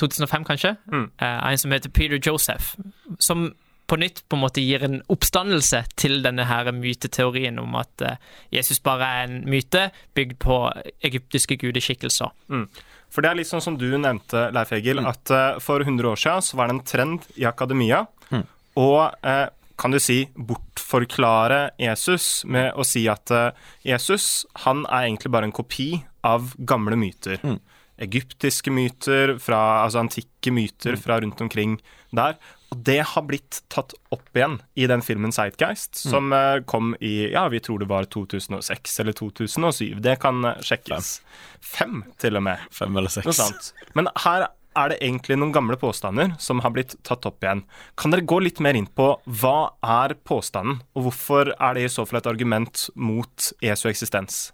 2005, 0.00 0.40
eh, 0.40 0.46
kanskje. 0.48 0.72
Mm. 0.92 1.04
Eh, 1.20 1.52
en 1.52 1.58
som 1.58 1.74
heter 1.74 1.90
Peter 1.90 2.20
Joseph. 2.22 2.74
Som 3.18 3.52
på 3.86 3.96
nytt 4.00 4.22
på 4.28 4.36
en 4.36 4.40
måte 4.40 4.62
gir 4.64 4.84
en 4.84 5.02
oppstandelse 5.12 5.82
til 6.00 6.22
denne 6.24 6.46
her 6.48 6.70
myteteorien 6.72 7.58
om 7.60 7.74
at 7.76 8.04
eh, 8.04 8.16
Jesus 8.52 8.80
bare 8.80 9.04
er 9.04 9.28
en 9.28 9.42
myte 9.50 9.90
bygd 10.16 10.38
på 10.40 10.58
egyptiske 11.04 11.58
gudeskikkelser. 11.60 12.32
Mm. 12.48 12.68
For 13.14 13.22
det 13.22 13.30
er 13.30 13.38
litt 13.38 13.50
sånn 13.50 13.62
som 13.62 13.76
du 13.78 13.86
nevnte, 13.94 14.48
Leif 14.54 14.72
Egil, 14.74 15.02
mm. 15.02 15.10
at 15.10 15.34
uh, 15.34 15.42
for 15.62 15.84
100 15.84 16.10
år 16.10 16.18
siden 16.18 16.42
så 16.42 16.58
var 16.58 16.70
det 16.70 16.76
en 16.76 16.86
trend 16.88 17.28
i 17.38 17.46
akademia 17.46 18.04
mm. 18.30 18.48
å 18.82 18.88
uh, 19.06 19.46
kan 19.78 19.90
du 19.90 19.98
si, 19.98 20.20
bortforklare 20.34 21.72
Jesus 21.82 22.44
med 22.46 22.76
å 22.78 22.84
si 22.86 23.04
at 23.10 23.30
uh, 23.34 23.48
Jesus 23.86 24.44
han 24.66 24.84
er 24.86 25.08
egentlig 25.08 25.32
bare 25.34 25.48
en 25.50 25.54
kopi 25.54 25.88
av 26.26 26.52
gamle 26.66 26.98
myter. 26.98 27.40
Mm 27.42 27.58
egyptiske 28.02 28.72
myter, 28.74 29.36
fra, 29.42 29.60
altså 29.84 30.02
antikke 30.02 30.52
myter 30.54 30.96
mm. 30.96 31.02
fra 31.02 31.20
rundt 31.22 31.40
omkring 31.44 31.76
der. 32.14 32.38
Og 32.74 32.80
det 32.82 33.00
har 33.06 33.22
blitt 33.28 33.60
tatt 33.70 33.94
opp 34.14 34.34
igjen 34.34 34.58
i 34.74 34.88
den 34.90 35.02
filmen 35.04 35.30
Sightgeist, 35.34 36.00
mm. 36.02 36.10
som 36.10 36.32
mm. 36.32 36.64
kom 36.66 36.96
i 36.98 37.30
ja, 37.30 37.46
vi 37.52 37.60
tror 37.62 37.78
det 37.78 37.86
var 37.90 38.08
2006 38.10 38.98
eller 39.04 39.14
2007. 39.14 40.00
Det 40.02 40.16
kan 40.24 40.42
eh, 40.48 40.58
sjekkes. 40.64 41.14
Fem, 41.62 42.02
til 42.18 42.40
og 42.40 42.46
med. 42.48 42.66
Fem 42.74 42.98
eller 42.98 43.12
seks. 43.14 43.70
Men 43.94 44.10
her 44.24 44.48
er 44.74 44.90
det 44.90 44.98
egentlig 45.06 45.38
noen 45.38 45.54
gamle 45.54 45.78
påstander 45.78 46.34
som 46.42 46.64
har 46.64 46.74
blitt 46.74 46.96
tatt 47.06 47.28
opp 47.30 47.46
igjen. 47.46 47.62
Kan 48.00 48.10
dere 48.10 48.26
gå 48.26 48.40
litt 48.42 48.58
mer 48.64 48.74
inn 48.74 48.90
på 48.90 49.12
hva 49.38 49.58
er 49.86 50.16
påstanden, 50.26 50.80
og 50.98 51.06
hvorfor 51.06 51.54
er 51.54 51.78
det 51.78 51.86
i 51.86 51.94
så 51.94 52.02
fall 52.10 52.24
et 52.24 52.30
argument 52.32 52.88
mot 52.98 53.52
Jesu 53.62 53.86
eksistens? 53.92 54.48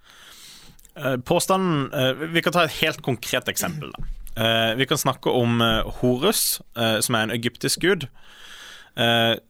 Eh, 0.93 1.17
påstanden 1.25 1.89
Vi 2.35 2.45
kan 2.45 2.53
ta 2.53 2.69
et 2.69 2.81
helt 2.83 3.01
konkret 3.07 3.49
eksempel. 3.49 3.95
Da. 3.97 4.20
Eh, 4.37 4.77
vi 4.79 4.87
kan 4.87 4.99
snakke 4.99 5.31
om 5.31 5.61
Horus, 6.01 6.61
som 6.75 7.15
er 7.15 7.27
en 7.27 7.35
egyptisk 7.35 7.81
gud. 7.81 8.09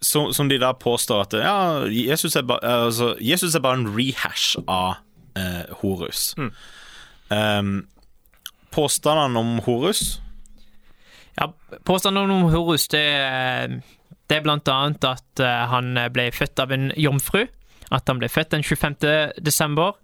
Som, 0.05 0.33
som 0.37 0.49
de 0.51 0.59
da 0.61 0.71
påstår 0.77 1.23
at 1.25 1.35
ja, 1.41 1.55
Jesus 1.91 2.37
er, 2.37 2.45
ba, 2.47 2.59
altså, 2.63 3.15
Jesus 3.25 3.55
er 3.57 3.63
bare 3.65 3.81
en 3.81 3.89
rehash 3.97 4.61
av 4.69 5.01
Horus. 5.81 6.35
Mm. 6.39 6.51
Um, 7.31 7.71
påstandene 8.71 9.41
om 9.41 9.63
Horus 9.65 10.21
Ja, 11.39 11.49
påstandene 11.89 12.37
om 12.37 12.53
Horus, 12.53 12.87
det, 12.93 13.03
det 14.29 14.39
er 14.39 14.45
blant 14.45 14.69
annet 14.69 15.09
at 15.09 15.45
han 15.73 15.99
ble 16.13 16.29
født 16.37 16.63
av 16.63 16.77
en 16.77 16.91
jomfru. 17.01 17.47
At 17.91 18.07
han 18.07 18.21
ble 18.23 18.31
født 18.31 18.55
den 18.55 18.63
25. 18.63 18.97
desember. 19.43 19.99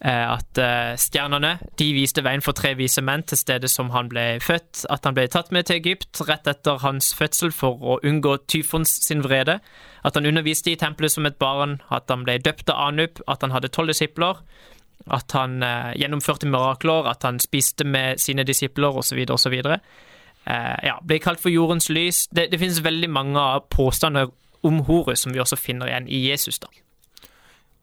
Eh, 0.00 0.32
at 0.32 0.56
eh, 0.56 0.94
stjernene 0.96 1.58
de 1.76 1.86
viste 1.92 2.22
veien 2.24 2.40
for 2.40 2.56
tre 2.56 2.70
vise 2.78 3.02
menn 3.04 3.20
til 3.28 3.36
stedet 3.36 3.68
som 3.68 3.90
han 3.92 4.08
ble 4.08 4.38
født, 4.40 4.86
at 4.88 5.04
han 5.04 5.16
ble 5.16 5.26
tatt 5.28 5.50
med 5.52 5.66
til 5.68 5.76
Egypt 5.76 6.22
rett 6.24 6.48
etter 6.48 6.80
hans 6.80 7.10
fødsel 7.18 7.52
for 7.52 7.76
å 7.84 7.98
unngå 8.08 8.38
Tyfons 8.48 8.94
sin 9.04 9.20
vrede, 9.26 9.58
at 10.00 10.16
han 10.16 10.28
underviste 10.30 10.72
i 10.72 10.78
tempelet 10.80 11.12
som 11.12 11.28
et 11.28 11.36
barn, 11.36 11.82
at 11.92 12.08
han 12.08 12.24
ble 12.24 12.38
døpt 12.40 12.72
av 12.72 12.80
Anup, 12.86 13.20
at 13.28 13.44
han 13.44 13.52
hadde 13.52 13.68
tolv 13.76 13.92
disipler, 13.92 14.40
at 15.12 15.36
han 15.36 15.60
eh, 15.66 15.92
gjennomførte 16.00 16.48
mirakler, 16.48 17.04
at 17.10 17.28
han 17.28 17.40
spiste 17.42 17.84
med 17.84 18.24
sine 18.24 18.46
disipler 18.48 18.96
osv. 18.96 19.20
osv. 19.36 19.58
Eh, 19.60 20.78
ja, 20.88 20.96
ble 21.04 21.20
kalt 21.20 21.44
for 21.44 21.52
jordens 21.52 21.90
lys. 21.92 22.24
Det, 22.32 22.48
det 22.54 22.62
finnes 22.62 22.80
veldig 22.88 23.12
mange 23.12 23.44
påstander 23.68 24.32
om 24.64 24.80
Horus 24.88 25.26
som 25.26 25.36
vi 25.36 25.44
også 25.44 25.60
finner 25.60 25.92
igjen 25.92 26.08
i 26.08 26.24
Jesus. 26.30 26.56
da. 26.64 26.72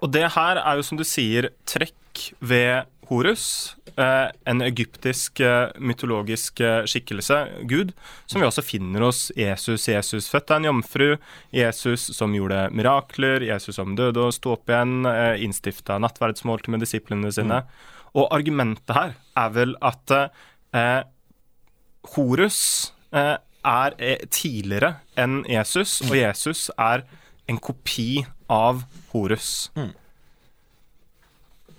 Og 0.01 0.13
det 0.13 0.31
her 0.33 0.61
er 0.61 0.77
jo 0.77 0.85
som 0.85 0.97
du 0.97 1.05
sier 1.05 1.51
trekk 1.69 1.93
ved 2.39 2.87
Horus, 3.07 3.75
eh, 3.95 4.27
en 4.45 4.61
egyptisk 4.61 5.39
eh, 5.39 5.69
mytologisk 5.79 6.59
eh, 6.59 6.81
skikkelse, 6.89 7.37
gud, 7.69 7.93
som 8.27 8.41
vi 8.41 8.47
også 8.47 8.63
finner 8.65 9.05
hos 9.07 9.29
Jesus. 9.37 9.87
Jesus 9.87 10.27
født 10.31 10.51
av 10.51 10.59
en 10.59 10.67
jomfru, 10.67 11.13
Jesus 11.55 12.09
som 12.17 12.35
gjorde 12.35 12.65
mirakler, 12.75 13.45
Jesus 13.47 13.79
som 13.79 13.95
døde 13.95 14.25
og 14.25 14.35
sto 14.35 14.57
opp 14.57 14.67
igjen, 14.67 15.07
innstifta 15.39 16.01
nattverdsmål 16.03 16.67
med 16.73 16.83
disiplene 16.83 17.31
sine. 17.31 17.61
Mm. 17.63 17.93
Og 18.17 18.27
argumentet 18.35 18.95
her 18.97 19.15
er 19.39 19.53
vel 19.55 19.75
at 19.85 20.15
eh, 20.17 21.01
Horus 22.15 22.59
eh, 23.15 23.35
er 23.67 23.95
tidligere 24.31 24.97
enn 25.19 25.41
Jesus, 25.49 25.99
og 26.07 26.15
Jesus 26.15 26.67
er 26.75 27.03
en 27.47 27.59
kopi 27.63 28.25
av 28.51 28.83
Horus. 29.13 29.69
Mm. 29.79 29.91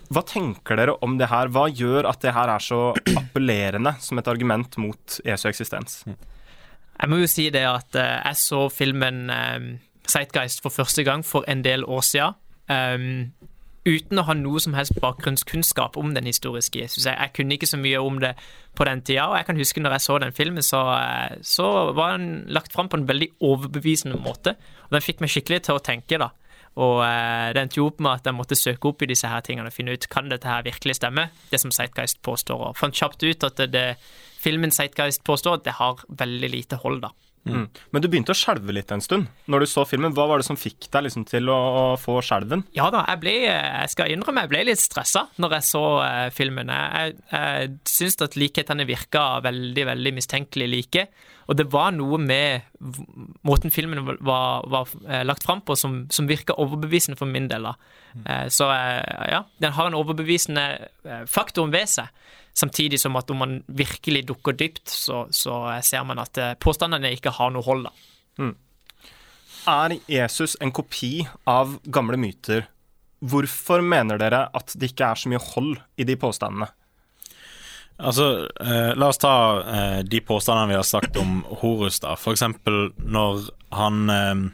Hva 0.09 0.23
tenker 0.25 0.79
dere 0.81 0.97
om 1.05 1.19
det 1.21 1.29
her? 1.29 1.51
Hva 1.53 1.67
gjør 1.69 2.09
at 2.09 2.23
det 2.25 2.33
her 2.37 2.49
er 2.55 2.65
så 2.65 2.81
appellerende 3.19 3.93
som 4.01 4.21
et 4.21 4.31
argument 4.31 4.79
mot 4.81 5.19
ESU 5.25 5.49
eksistens? 5.51 6.01
Jeg 6.07 7.13
må 7.13 7.21
jo 7.21 7.29
si 7.31 7.49
det 7.55 7.67
at 7.69 7.95
uh, 7.95 8.17
jeg 8.25 8.41
så 8.41 8.65
filmen 8.73 9.29
Sightgeist 9.29 9.85
Zeitgeist 10.09 10.65
for 10.65 10.73
første 10.73 11.05
gang 11.05 11.21
for 11.27 11.45
en 11.53 11.61
del 11.65 11.85
år 11.85 12.01
siden. 12.01 12.39
Um, 12.73 13.49
uten 13.89 14.21
å 14.21 14.25
ha 14.29 14.35
noe 14.37 14.61
som 14.61 14.75
helst 14.77 14.97
bakgrunnskunnskap 15.01 15.97
om 16.01 16.15
den 16.17 16.29
historiske 16.29 16.81
Jesus. 16.81 17.07
Jeg, 17.07 17.17
jeg, 17.17 17.35
kunne 17.37 17.57
ikke 17.57 17.69
så 17.69 17.81
mye 17.81 18.01
om 18.01 18.19
det 18.23 18.35
på 18.77 18.87
den 18.89 19.03
tida, 19.05 19.29
og 19.29 19.37
jeg 19.39 19.49
kan 19.49 19.61
huske 19.61 19.83
når 19.83 19.97
jeg 19.97 20.07
så 20.07 20.19
den 20.25 20.35
filmen, 20.37 20.65
så, 20.65 20.83
så 21.45 21.69
var 21.97 22.17
den 22.17 22.47
lagt 22.55 22.75
fram 22.75 22.91
på 22.91 23.01
en 23.01 23.09
veldig 23.09 23.31
overbevisende 23.45 24.21
måte. 24.23 24.57
Og 24.89 24.97
den 24.97 25.05
fikk 25.05 25.23
meg 25.25 25.33
skikkelig 25.33 25.63
til 25.69 25.79
å 25.79 25.85
tenke, 25.85 26.21
da. 26.21 26.33
Og 26.79 27.01
eh, 27.03 27.51
det 27.55 27.63
endte 27.65 27.81
jo 27.81 27.89
opp 27.91 28.03
med 28.05 28.21
at 28.21 28.29
jeg 28.29 28.39
måtte 28.39 28.59
søke 28.59 28.93
opp 28.93 29.03
i 29.03 29.11
disse 29.11 29.31
her 29.31 29.43
tingene 29.45 29.71
og 29.71 29.75
finne 29.75 29.97
ut 29.97 30.09
kan 30.13 30.31
dette 30.31 30.47
her 30.47 30.67
virkelig 30.67 30.99
stemme, 31.01 31.29
det 31.51 31.59
som 31.63 31.75
Sightguist 31.75 32.23
påstår. 32.27 32.69
Og 32.71 32.79
fant 32.79 32.95
kjapt 32.95 33.25
ut 33.27 33.47
at 33.49 33.59
det, 33.59 33.71
det 33.75 33.87
filmen 34.39 34.75
Sightguist 34.75 35.25
påstår, 35.27 35.65
det 35.67 35.79
har 35.81 36.05
veldig 36.09 36.53
lite 36.55 36.79
hold, 36.85 37.03
da. 37.03 37.11
Mm. 37.47 37.67
Men 37.93 38.03
du 38.03 38.09
begynte 38.11 38.35
å 38.35 38.39
skjelve 38.39 38.75
litt 38.75 38.91
en 38.95 39.03
stund 39.05 39.29
når 39.51 39.65
du 39.65 39.71
så 39.71 39.85
filmen. 39.89 40.15
Hva 40.17 40.27
var 40.31 40.41
det 40.41 40.49
som 40.49 40.59
fikk 40.59 40.89
deg 40.93 41.07
liksom 41.07 41.25
til 41.29 41.51
å, 41.53 41.57
å 41.57 41.85
få 42.01 42.19
skjelven? 42.25 42.65
Ja 42.77 42.89
da, 42.95 43.05
jeg 43.13 43.23
ble, 43.23 43.35
jeg 43.47 43.93
skal 43.95 44.13
innrømme, 44.13 44.45
jeg 44.47 44.53
ble 44.53 44.65
litt 44.71 44.83
stressa 44.83 45.27
når 45.41 45.59
jeg 45.59 45.69
så 45.71 45.85
uh, 46.03 46.27
filmen. 46.35 46.73
Jeg, 46.73 47.17
jeg 47.33 47.73
syns 47.89 48.19
at 48.25 48.39
likhetene 48.41 48.89
virka 48.89 49.27
veldig, 49.45 49.89
veldig 49.93 50.15
mistenkelig 50.19 50.71
like. 50.75 51.09
Og 51.49 51.57
det 51.57 51.69
var 51.73 51.95
noe 51.97 52.19
med 52.21 52.67
måten 53.49 53.73
filmen 53.73 54.03
var, 54.05 54.67
var 54.69 54.91
eh, 55.09 55.23
lagt 55.25 55.47
fram 55.47 55.63
på 55.65 55.79
som, 55.81 56.03
som 56.13 56.29
virka 56.29 56.53
overbevisende 56.61 57.17
for 57.17 57.31
min 57.31 57.47
del. 57.49 57.65
da. 57.65 57.73
Mm. 58.13 58.27
Eh, 58.27 58.49
så 58.53 58.69
ja, 58.69 59.41
den 59.65 59.73
har 59.73 59.89
en 59.89 59.97
overbevisende 59.97 60.67
faktor 61.25 61.71
ved 61.73 61.89
seg 61.89 62.13
Samtidig 62.59 62.99
som 62.99 63.17
at 63.21 63.31
om 63.31 63.39
man 63.45 63.59
virkelig 63.67 64.25
dukker 64.33 64.57
dypt, 64.59 64.89
så, 64.91 65.27
så 65.31 65.61
ser 65.87 66.07
man 66.09 66.19
at 66.23 66.41
eh, 66.43 66.57
påstandene 66.59 67.13
ikke 67.15 67.35
har 67.37 67.53
noe 67.55 67.67
hold. 67.67 67.87
da. 67.87 67.95
Er 69.69 69.99
Jesus 70.09 70.57
en 70.61 70.73
kopi 70.73 71.27
av 71.49 71.77
gamle 71.93 72.17
myter? 72.21 72.65
Hvorfor 73.21 73.83
mener 73.85 74.21
dere 74.21 74.47
at 74.55 74.73
det 74.79 74.93
ikke 74.93 75.11
er 75.11 75.21
så 75.21 75.31
mye 75.33 75.43
hold 75.43 75.75
i 75.99 76.07
de 76.09 76.17
påstandene? 76.17 76.71
Altså, 77.99 78.47
eh, 78.63 78.95
La 78.95 79.09
oss 79.11 79.19
ta 79.19 79.35
eh, 79.61 80.01
de 80.07 80.21
påstandene 80.23 80.71
vi 80.71 80.79
har 80.79 80.87
sagt 80.87 81.19
om 81.19 81.43
Horus. 81.61 81.99
da 82.01 82.15
For 82.17 82.33
eksempel 82.33 82.93
når 83.03 83.51
han 83.75 84.11
eh, 84.15 84.45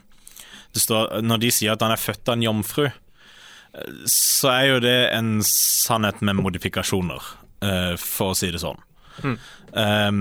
det 0.74 0.82
står, 0.82 1.20
Når 1.22 1.42
de 1.44 1.50
sier 1.52 1.76
at 1.76 1.84
han 1.84 1.92
er 1.94 2.00
født 2.00 2.28
av 2.28 2.38
en 2.38 2.46
jomfru, 2.48 2.88
eh, 2.88 3.94
så 4.10 4.50
er 4.50 4.66
jo 4.72 4.80
det 4.82 4.98
en 5.12 5.36
sannhet 5.46 6.24
med 6.24 6.40
modifikasjoner, 6.40 7.20
eh, 7.64 7.94
for 8.00 8.34
å 8.34 8.38
si 8.38 8.50
det 8.54 8.60
sånn. 8.62 8.78
Eh, 9.24 10.12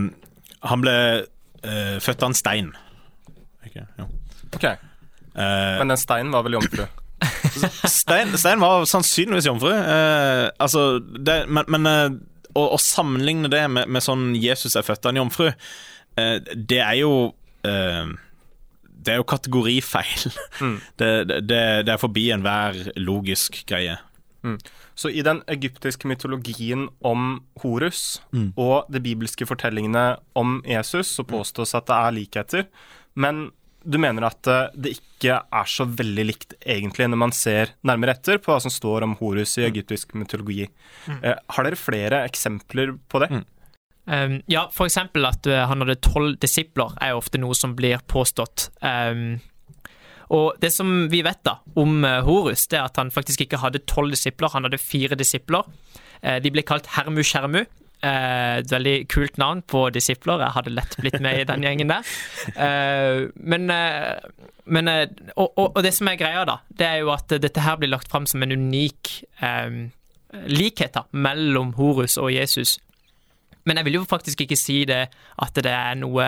han 0.63 0.83
ble 0.83 0.95
uh, 1.23 1.97
født 2.03 2.23
av 2.23 2.31
en 2.31 2.37
stein. 2.37 2.73
Ikke? 3.67 3.85
ja. 3.99 4.09
Ok, 4.53 4.67
Eh, 5.33 5.77
Men 5.79 5.89
den 5.89 5.97
steinen 5.97 6.29
var 6.29 6.43
vel 6.45 6.59
jomfru? 6.59 6.83
Stein, 7.89 8.35
Stein 8.37 8.59
var 8.61 8.83
sannsynligvis 8.85 9.47
jomfru. 9.47 9.71
Altså, 10.61 10.99
det, 11.01 11.39
men, 11.49 11.65
men 11.73 11.89
å, 12.53 12.67
å 12.75 12.77
sammenligne 12.77 13.49
det 13.49 13.63
med, 13.65 13.89
med 13.89 14.05
sånn 14.05 14.35
Jesus 14.37 14.77
er 14.77 14.85
født 14.85 15.07
av 15.09 15.15
en 15.15 15.23
jomfru, 15.23 15.47
det 16.53 16.81
er 16.83 16.99
jo 17.01 17.33
Det 17.65 19.15
er 19.15 19.17
jo 19.23 19.25
kategorifeil. 19.33 20.37
Det, 21.01 21.09
det, 21.25 21.41
det, 21.49 21.61
det 21.89 21.95
er 21.95 22.03
forbi 22.05 22.27
enhver 22.37 22.77
logisk 23.01 23.63
greie. 23.73 23.97
Så 24.95 25.09
i 25.09 25.23
den 25.25 25.41
egyptiske 25.47 26.09
mytologien 26.09 26.89
om 27.05 27.41
Horus 27.63 28.21
og 28.59 28.91
de 28.91 29.01
bibelske 29.03 29.47
fortellingene 29.47 30.17
om 30.35 30.57
Jesus, 30.67 31.15
så 31.15 31.23
påstås 31.27 31.75
at 31.79 31.87
det 31.87 31.99
er 31.99 32.17
likheter. 32.17 32.65
Men 33.15 33.47
du 33.83 33.99
mener 33.99 34.27
at 34.27 34.47
eh, 34.47 34.75
det 34.79 34.95
ikke 34.97 35.39
er 35.43 35.69
så 35.69 35.85
veldig 35.87 36.25
likt 36.27 36.55
egentlig 36.59 37.09
når 37.11 37.19
man 37.19 37.33
ser 37.35 37.73
nærmere 37.87 38.15
etter 38.15 38.39
på 38.41 38.53
hva 38.53 38.59
som 38.63 38.71
står 38.73 39.05
om 39.07 39.17
Horus 39.19 39.57
i 39.59 39.65
egyptisk 39.67 40.15
mytologi. 40.19 40.67
Eh, 41.09 41.33
har 41.35 41.67
dere 41.67 41.79
flere 41.79 42.23
eksempler 42.27 42.95
på 43.11 43.23
det? 43.23 43.43
Um, 44.03 44.41
ja, 44.51 44.65
for 44.75 44.89
eksempel 44.89 45.23
at 45.29 45.47
uh, 45.47 45.61
han 45.69 45.79
hadde 45.83 46.01
tolv 46.03 46.35
disipler, 46.43 46.91
er 46.99 47.15
ofte 47.15 47.39
noe 47.39 47.55
som 47.55 47.75
blir 47.77 48.01
påstått. 48.11 48.67
Um, 48.83 49.37
og 50.33 50.57
det 50.61 50.71
som 50.73 50.89
vi 51.11 51.21
vet 51.25 51.43
da 51.45 51.59
om 51.79 52.01
uh, 52.05 52.23
Horus, 52.25 52.65
det 52.71 52.79
er 52.79 52.87
at 52.87 52.99
han 52.99 53.13
faktisk 53.13 53.45
ikke 53.45 53.61
hadde 53.61 53.83
tolv 53.89 54.15
disipler, 54.15 54.51
han 54.53 54.67
hadde 54.67 54.81
fire 54.81 55.17
disipler. 55.19 55.67
Uh, 56.23 56.37
de 56.43 56.51
ble 56.53 56.65
kalt 56.65 56.89
Hermu 56.95 57.23
Skjermu. 57.25 57.63
Uh, 58.03 58.59
et 58.59 58.71
veldig 58.71 58.95
kult 59.11 59.37
navn 59.39 59.61
på 59.63 59.85
disipler. 59.95 60.41
Jeg 60.43 60.57
hadde 60.57 60.73
lett 60.75 60.97
blitt 60.99 61.21
med 61.23 61.43
i 61.43 61.47
den 61.47 61.63
gjengen 61.63 61.93
der. 61.93 62.15
Men, 63.39 63.71
men 64.65 64.91
og, 65.37 65.47
og, 65.47 65.67
og 65.69 65.81
det 65.85 65.93
som 65.95 66.09
er 66.11 66.19
greia, 66.19 66.43
da, 66.49 66.57
det 66.67 66.89
er 66.89 67.03
jo 67.03 67.13
at 67.15 67.31
dette 67.39 67.63
her 67.63 67.77
blir 67.79 67.93
lagt 67.93 68.11
fram 68.11 68.27
som 68.27 68.43
en 68.43 68.57
unik 68.57 69.13
um, 69.39 69.85
likhet 70.49 70.97
da, 70.97 71.05
mellom 71.11 71.75
Horus 71.77 72.17
og 72.19 72.33
Jesus. 72.33 72.77
Men 73.63 73.79
jeg 73.79 73.87
vil 73.87 74.01
jo 74.01 74.07
faktisk 74.09 74.43
ikke 74.43 74.59
si 74.59 74.81
det 74.89 75.05
at 75.13 75.63
det 75.63 75.71
er 75.71 75.95
noe 76.01 76.27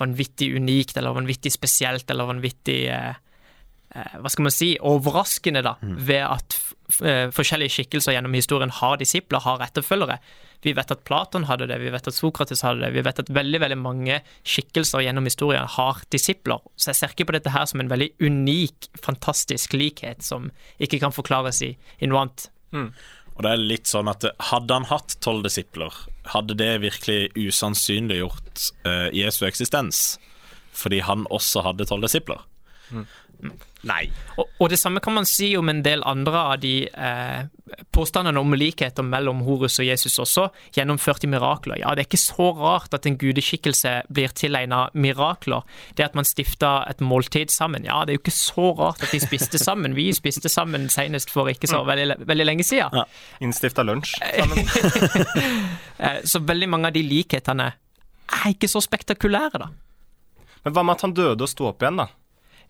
vanvittig 0.00 0.50
unikt 0.56 0.96
eller 0.98 1.14
vanvittig 1.14 1.52
spesielt 1.54 2.10
eller 2.10 2.28
vanvittig 2.32 2.80
eh, 2.90 3.10
eh, 3.10 3.20
Hva 3.94 4.30
skal 4.32 4.48
man 4.48 4.54
si 4.54 4.72
overraskende, 4.82 5.62
da, 5.62 5.76
ved 5.80 6.24
at 6.26 6.56
f 6.58 6.98
eh, 7.06 7.28
forskjellige 7.32 7.76
skikkelser 7.76 8.16
gjennom 8.16 8.34
historien 8.36 8.72
har 8.74 8.98
disipler, 9.00 9.40
har 9.40 9.62
etterfølgere. 9.64 10.18
Vi 10.64 10.72
vet 10.76 10.90
at 10.92 11.04
Platon 11.04 11.46
hadde 11.48 11.68
det, 11.70 11.78
vi 11.80 11.92
vet 11.92 12.08
at 12.08 12.16
Sokrates 12.16 12.64
hadde 12.64 12.82
det, 12.82 12.90
vi 12.96 13.04
vet 13.04 13.20
at 13.20 13.32
veldig 13.32 13.60
veldig 13.62 13.78
mange 13.80 14.20
skikkelser 14.48 15.04
gjennom 15.04 15.28
historien 15.28 15.68
har 15.76 16.00
disipler. 16.12 16.62
Så 16.76 16.90
jeg 16.90 17.00
ser 17.00 17.14
ikke 17.14 17.28
på 17.30 17.36
dette 17.36 17.52
her 17.54 17.66
som 17.70 17.82
en 17.82 17.92
veldig 17.92 18.10
unik, 18.24 18.90
fantastisk 19.04 19.76
likhet 19.76 20.24
som 20.24 20.50
ikke 20.82 21.00
kan 21.02 21.14
forklares 21.14 21.62
i, 21.64 21.74
i 22.00 22.10
noe 22.10 22.24
annet. 22.24 22.48
Og 23.34 23.42
det 23.44 23.50
er 23.50 23.66
litt 23.66 23.90
sånn 23.90 24.08
at 24.10 24.24
eh, 24.28 24.34
Hadde 24.50 24.76
han 24.78 24.88
hatt 24.90 25.16
tolv 25.24 25.44
disipler, 25.46 25.94
hadde 26.34 26.56
det 26.58 26.72
virkelig 26.84 27.34
usannsynliggjort 27.36 28.68
uh, 28.86 29.08
Jesu 29.14 29.44
eksistens? 29.48 30.18
Fordi 30.74 31.00
han 31.06 31.28
også 31.34 31.62
hadde 31.66 31.86
tolv 31.88 32.06
disipler? 32.06 32.42
Nei. 33.88 34.06
Og, 34.38 34.48
og 34.62 34.70
det 34.72 34.78
samme 34.80 35.02
kan 35.04 35.14
man 35.16 35.26
si 35.28 35.52
om 35.58 35.68
en 35.70 35.82
del 35.84 36.02
andre 36.08 36.40
av 36.54 36.60
de 36.62 36.74
eh, 36.88 37.44
påstandene 37.94 38.40
om 38.40 38.56
likheter 38.56 39.06
mellom 39.06 39.42
Horus 39.46 39.78
og 39.82 39.88
Jesus 39.88 40.18
også, 40.22 40.48
gjennomført 40.76 41.24
i 41.26 41.30
mirakler. 41.30 41.78
Ja, 41.82 41.92
det 41.94 42.04
er 42.04 42.08
ikke 42.08 42.20
så 42.22 42.50
rart 42.58 42.94
at 42.96 43.06
en 43.08 43.18
gudeskikkelse 43.20 43.94
blir 44.14 44.34
tilegna 44.36 44.86
mirakler. 44.94 45.64
Det 45.96 46.06
at 46.08 46.16
man 46.18 46.28
stifta 46.28 46.76
et 46.90 47.04
måltid 47.04 47.52
sammen, 47.54 47.86
ja, 47.88 48.02
det 48.04 48.14
er 48.14 48.20
jo 48.20 48.24
ikke 48.24 48.36
så 48.36 48.72
rart 48.78 49.04
at 49.04 49.14
de 49.14 49.22
spiste 49.22 49.60
sammen. 49.62 49.96
Vi 49.98 50.10
spiste 50.16 50.52
sammen 50.52 50.88
senest 50.92 51.32
for 51.32 51.50
ikke 51.52 51.70
så 51.70 51.84
veldig, 51.86 52.20
veldig 52.26 52.48
lenge 52.48 52.66
siden. 52.66 53.00
Ja. 53.02 53.06
Innstifta 53.44 53.84
lunsj 53.86 54.16
sammen? 54.20 54.64
Eh, 55.94 56.24
så 56.26 56.40
veldig 56.42 56.66
mange 56.68 56.88
av 56.90 56.94
de 56.96 57.04
likhetene 57.06 57.68
er 58.34 58.46
ikke 58.50 58.66
så 58.68 58.80
spektakulære, 58.82 59.60
da. 59.62 59.68
Men 60.64 60.74
hva 60.74 60.82
med 60.82 60.96
at 60.96 61.04
han 61.06 61.14
døde 61.14 61.46
og 61.46 61.50
sto 61.50 61.68
opp 61.68 61.84
igjen, 61.84 62.00
da? 62.02 62.08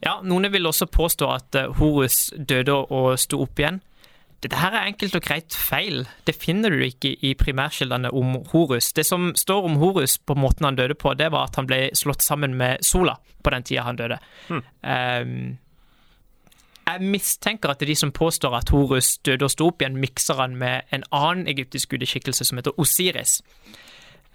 Ja, 0.03 0.19
Noen 0.23 0.51
vil 0.53 0.67
også 0.67 0.87
påstå 0.91 1.31
at 1.33 1.59
eh, 1.59 1.73
Horus 1.79 2.31
døde 2.37 2.75
og 2.75 3.19
sto 3.21 3.43
opp 3.45 3.61
igjen. 3.61 3.81
Dette 4.45 4.59
her 4.61 4.75
er 4.77 4.91
enkelt 4.91 5.15
og 5.17 5.25
greit 5.25 5.55
feil. 5.57 6.03
Det 6.29 6.35
finner 6.37 6.75
du 6.75 6.83
ikke 6.85 7.15
i 7.25 7.33
primærkildene 7.39 8.11
om 8.13 8.37
Horus. 8.51 8.91
Det 8.93 9.07
som 9.09 9.31
står 9.37 9.71
om 9.71 9.79
Horus 9.81 10.19
på 10.19 10.37
måten 10.37 10.67
han 10.69 10.77
døde 10.77 10.97
på, 11.01 11.15
det 11.17 11.31
var 11.33 11.49
at 11.49 11.57
han 11.57 11.69
ble 11.71 11.87
slått 11.97 12.23
sammen 12.23 12.57
med 12.61 12.85
sola 12.85 13.17
på 13.45 13.53
den 13.55 13.65
tida 13.65 13.87
han 13.87 13.97
døde. 13.97 14.19
Um, 14.51 15.57
jeg 16.85 17.09
mistenker 17.09 17.73
at 17.73 17.81
det 17.81 17.89
er 17.89 17.95
de 17.95 18.01
som 18.03 18.13
påstår 18.13 18.59
at 18.59 18.75
Horus 18.75 19.15
døde 19.25 19.49
og 19.49 19.55
sto 19.55 19.71
opp 19.71 19.81
igjen, 19.81 19.97
mikser 19.97 20.37
han 20.43 20.59
med 20.61 20.93
en 20.93 21.09
annen 21.09 21.49
egyptisk 21.49 21.95
gudeskikkelse 21.95 22.45
som 22.45 22.61
heter 22.61 22.77
Osiris. 22.77 23.39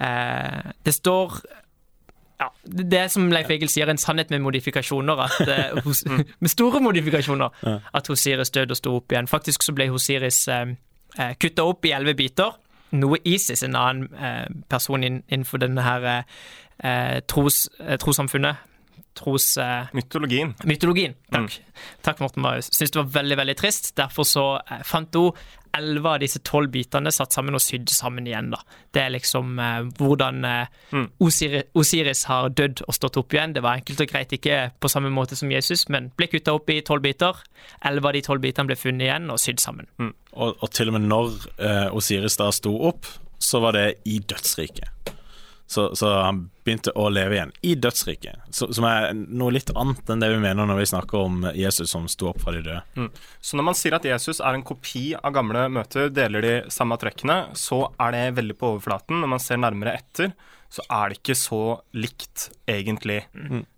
Uh, 0.01 0.73
det 0.89 0.97
står 0.97 1.43
Det 2.69 2.99
er 2.99 3.07
som 3.11 3.29
Leif 3.31 3.49
Egil 3.49 3.69
sier, 3.71 3.89
en 3.89 4.01
sannhet 4.01 4.31
med 4.33 4.43
modifikasjoner. 4.45 5.25
At, 5.25 5.41
eh, 5.55 5.81
hos, 5.85 6.03
med 6.43 6.53
store 6.53 6.81
modifikasjoner. 6.83 7.65
At 7.93 8.09
Osiris 8.09 8.53
døde 8.55 8.75
og 8.75 8.79
sto 8.79 8.95
opp 8.99 9.11
igjen. 9.11 9.29
Faktisk 9.31 9.65
så 9.65 9.75
ble 9.75 9.89
Osiris 9.93 10.45
eh, 10.47 10.73
eh, 11.17 11.35
kutta 11.41 11.67
opp 11.67 11.85
i 11.85 11.93
elleve 11.97 12.17
biter. 12.19 12.57
Noe 12.97 13.19
Isis, 13.25 13.63
en 13.63 13.77
annen 13.77 14.09
eh, 14.17 14.47
person 14.69 15.03
innenfor 15.05 15.61
denne 15.61 15.85
her 15.85 16.09
eh, 16.09 17.19
tros, 17.29 17.67
eh, 17.79 17.97
trossamfunnet 18.01 18.65
Tros... 19.17 19.57
Eh, 19.57 19.89
Mytologien. 19.93 20.53
Mytologien. 20.69 21.15
Takk. 21.31 21.59
Takk, 22.05 22.19
Morten 22.23 22.43
Marius. 22.45 22.69
Syns 22.75 22.93
det 22.93 23.01
var 23.01 23.09
veldig 23.19 23.39
veldig 23.41 23.55
trist. 23.59 23.93
Derfor 23.97 24.27
så 24.27 24.45
eh, 24.61 24.83
fant 24.87 25.15
hun 25.17 25.33
elleve 25.77 26.09
av 26.09 26.21
disse 26.23 26.41
tolv 26.45 26.71
bitene 26.73 27.11
satt 27.13 27.35
sammen 27.35 27.57
og 27.57 27.63
sydd 27.63 27.91
sammen 27.93 28.27
igjen. 28.27 28.51
da. 28.53 28.61
Det 28.95 29.03
er 29.03 29.13
liksom 29.13 29.59
eh, 29.61 29.89
hvordan 29.99 30.45
eh, 30.47 30.79
mm. 30.95 31.07
Osiris 31.77 32.25
har 32.29 32.49
dødd 32.57 32.83
og 32.87 32.97
stått 32.97 33.19
opp 33.21 33.35
igjen. 33.35 33.53
Det 33.57 33.63
var 33.65 33.79
enkelt 33.79 34.03
og 34.05 34.11
greit 34.11 34.33
ikke 34.35 34.61
på 34.79 34.91
samme 34.91 35.11
måte 35.13 35.37
som 35.39 35.51
Jesus, 35.53 35.87
men 35.93 36.11
ble 36.17 36.29
kutta 36.31 36.55
opp 36.57 36.69
i 36.73 36.81
tolv 36.85 37.05
biter. 37.05 37.43
Elleve 37.85 38.11
av 38.11 38.17
de 38.17 38.25
tolv 38.25 38.45
bitene 38.45 38.71
ble 38.71 38.79
funnet 38.79 39.09
igjen 39.09 39.29
og 39.33 39.41
sydd 39.41 39.61
sammen. 39.63 39.89
Og, 39.99 40.55
og 40.55 40.69
til 40.73 40.91
og 40.91 40.97
med 40.97 41.09
når 41.09 41.33
eh, 41.57 41.87
Osiris 41.95 42.39
da 42.39 42.51
sto 42.55 42.73
opp, 42.89 43.09
så 43.39 43.61
var 43.63 43.77
det 43.77 43.87
i 44.09 44.19
dødsriket. 44.19 45.15
Så, 45.69 45.91
så 45.93 46.07
han 46.23 46.47
begynte 46.65 46.89
å 46.97 47.03
leve 47.13 47.35
igjen 47.35 47.51
i 47.61 47.75
dødsriket, 47.77 48.47
som 48.57 48.85
er 48.89 49.11
noe 49.13 49.53
litt 49.53 49.69
annet 49.77 50.09
enn 50.09 50.23
det 50.23 50.31
vi 50.31 50.39
mener 50.41 50.65
når 50.65 50.79
vi 50.81 50.87
snakker 50.89 51.27
om 51.27 51.43
Jesus 51.53 51.93
som 51.93 52.07
sto 52.09 52.31
opp 52.31 52.41
fra 52.41 52.55
de 52.55 52.63
døde. 52.65 53.09
Så 53.37 53.57
når 53.59 53.67
man 53.67 53.77
sier 53.77 53.93
at 53.99 54.07
Jesus 54.09 54.41
er 54.41 54.57
en 54.57 54.65
kopi 54.65 55.11
av 55.13 55.35
gamle 55.37 55.67
møter, 55.69 56.09
deler 56.09 56.45
de 56.45 56.55
samme 56.73 56.97
trekkene, 57.01 57.51
så 57.53 57.83
er 58.01 58.17
det 58.17 58.23
veldig 58.41 58.57
på 58.57 58.73
overflaten. 58.73 59.21
Når 59.21 59.33
man 59.35 59.43
ser 59.45 59.61
nærmere 59.61 59.93
etter, 60.01 60.33
så 60.69 60.83
er 60.85 61.09
det 61.09 61.17
ikke 61.17 61.35
så 61.37 61.61
likt, 61.97 62.45
egentlig. 62.69 63.23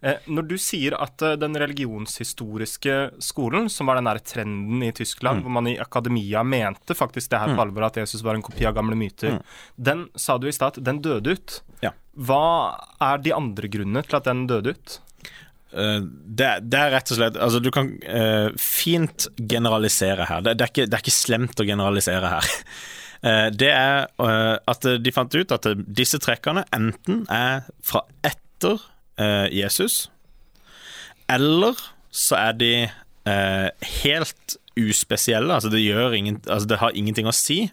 Eh, 0.04 0.26
når 0.28 0.48
du 0.50 0.58
sier 0.60 0.98
at 1.00 1.24
eh, 1.24 1.38
den 1.40 1.56
religionshistoriske 1.60 2.98
skolen, 3.24 3.70
som 3.72 3.88
var 3.88 4.00
den 4.00 4.10
der 4.10 4.20
trenden 4.28 4.84
i 4.84 4.92
Tyskland, 4.96 5.46
hvor 5.46 5.56
man 5.56 5.70
i 5.72 5.78
akademia 5.80 6.44
mente 6.44 6.98
faktisk 6.98 7.32
det 7.32 7.40
her 7.40 7.56
på 7.56 7.64
alvor, 7.64 7.88
at 7.88 8.02
Jesus 8.02 8.26
var 8.28 8.36
en 8.36 8.44
kopi 8.44 8.68
av 8.68 8.76
gamle 8.76 9.00
myter, 9.00 9.40
den 9.76 10.10
sa 10.20 10.36
du 10.38 10.50
i 10.50 10.56
stad 10.56 10.76
at 10.76 10.84
den 10.84 11.00
døde 11.06 11.38
ut. 11.38 11.62
Ja. 11.80 11.96
Hva 12.20 12.44
er 13.00 13.24
de 13.24 13.34
andre 13.40 13.72
grunnene 13.72 14.04
til 14.04 14.20
at 14.20 14.28
den 14.28 14.44
døde 14.52 14.76
ut? 14.76 15.00
Uh, 15.72 16.04
det, 16.04 16.50
det 16.68 16.76
er 16.76 16.90
rett 16.92 17.12
og 17.14 17.16
slett 17.16 17.38
Altså, 17.40 17.62
du 17.64 17.70
kan 17.72 17.94
uh, 18.04 18.52
fint 18.60 19.30
generalisere 19.40 20.26
her. 20.28 20.44
Det, 20.44 20.58
det, 20.60 20.66
er 20.66 20.74
ikke, 20.74 20.88
det 20.92 20.98
er 20.98 21.06
ikke 21.06 21.16
slemt 21.16 21.64
å 21.64 21.68
generalisere 21.68 22.34
her. 22.36 22.50
Eh, 23.22 23.50
det 23.54 23.70
er 23.70 24.08
eh, 24.18 24.56
at 24.72 24.88
de 24.98 25.14
fant 25.14 25.36
ut 25.36 25.54
at 25.54 25.68
disse 25.86 26.18
trekkene 26.22 26.64
enten 26.74 27.22
er 27.30 27.68
fra 27.86 28.02
etter 28.26 28.82
eh, 29.22 29.46
Jesus, 29.54 30.08
eller 31.30 31.78
så 32.12 32.40
er 32.40 32.58
de 32.60 32.74
helt 34.02 34.56
uspesielle. 34.76 35.54
Altså, 35.54 35.70
det, 35.72 35.80
ingen, 36.18 36.42
altså, 36.50 36.68
det 36.68 36.80
har 36.82 36.98
ingenting 36.98 37.30
å 37.30 37.36
si. 37.36 37.70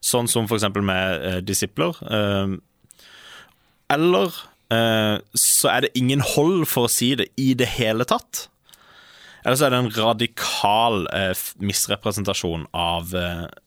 sånn 0.00 0.30
som 0.32 0.46
f.eks. 0.48 0.64
med 0.80 1.44
disipler. 1.44 1.98
Eller 3.92 4.38
så 5.36 5.72
er 5.74 5.84
det 5.84 5.90
ingen 5.98 6.24
hold 6.24 6.64
for 6.70 6.88
å 6.88 6.92
si 6.92 7.10
det 7.20 7.26
i 7.36 7.50
det 7.52 7.68
hele 7.74 8.06
tatt. 8.08 8.46
Eller 9.44 9.60
så 9.60 9.66
er 9.66 9.74
det 9.74 9.82
en 9.82 9.92
radikal 9.98 11.04
misrepresentasjon 11.60 12.64
av, 12.72 13.12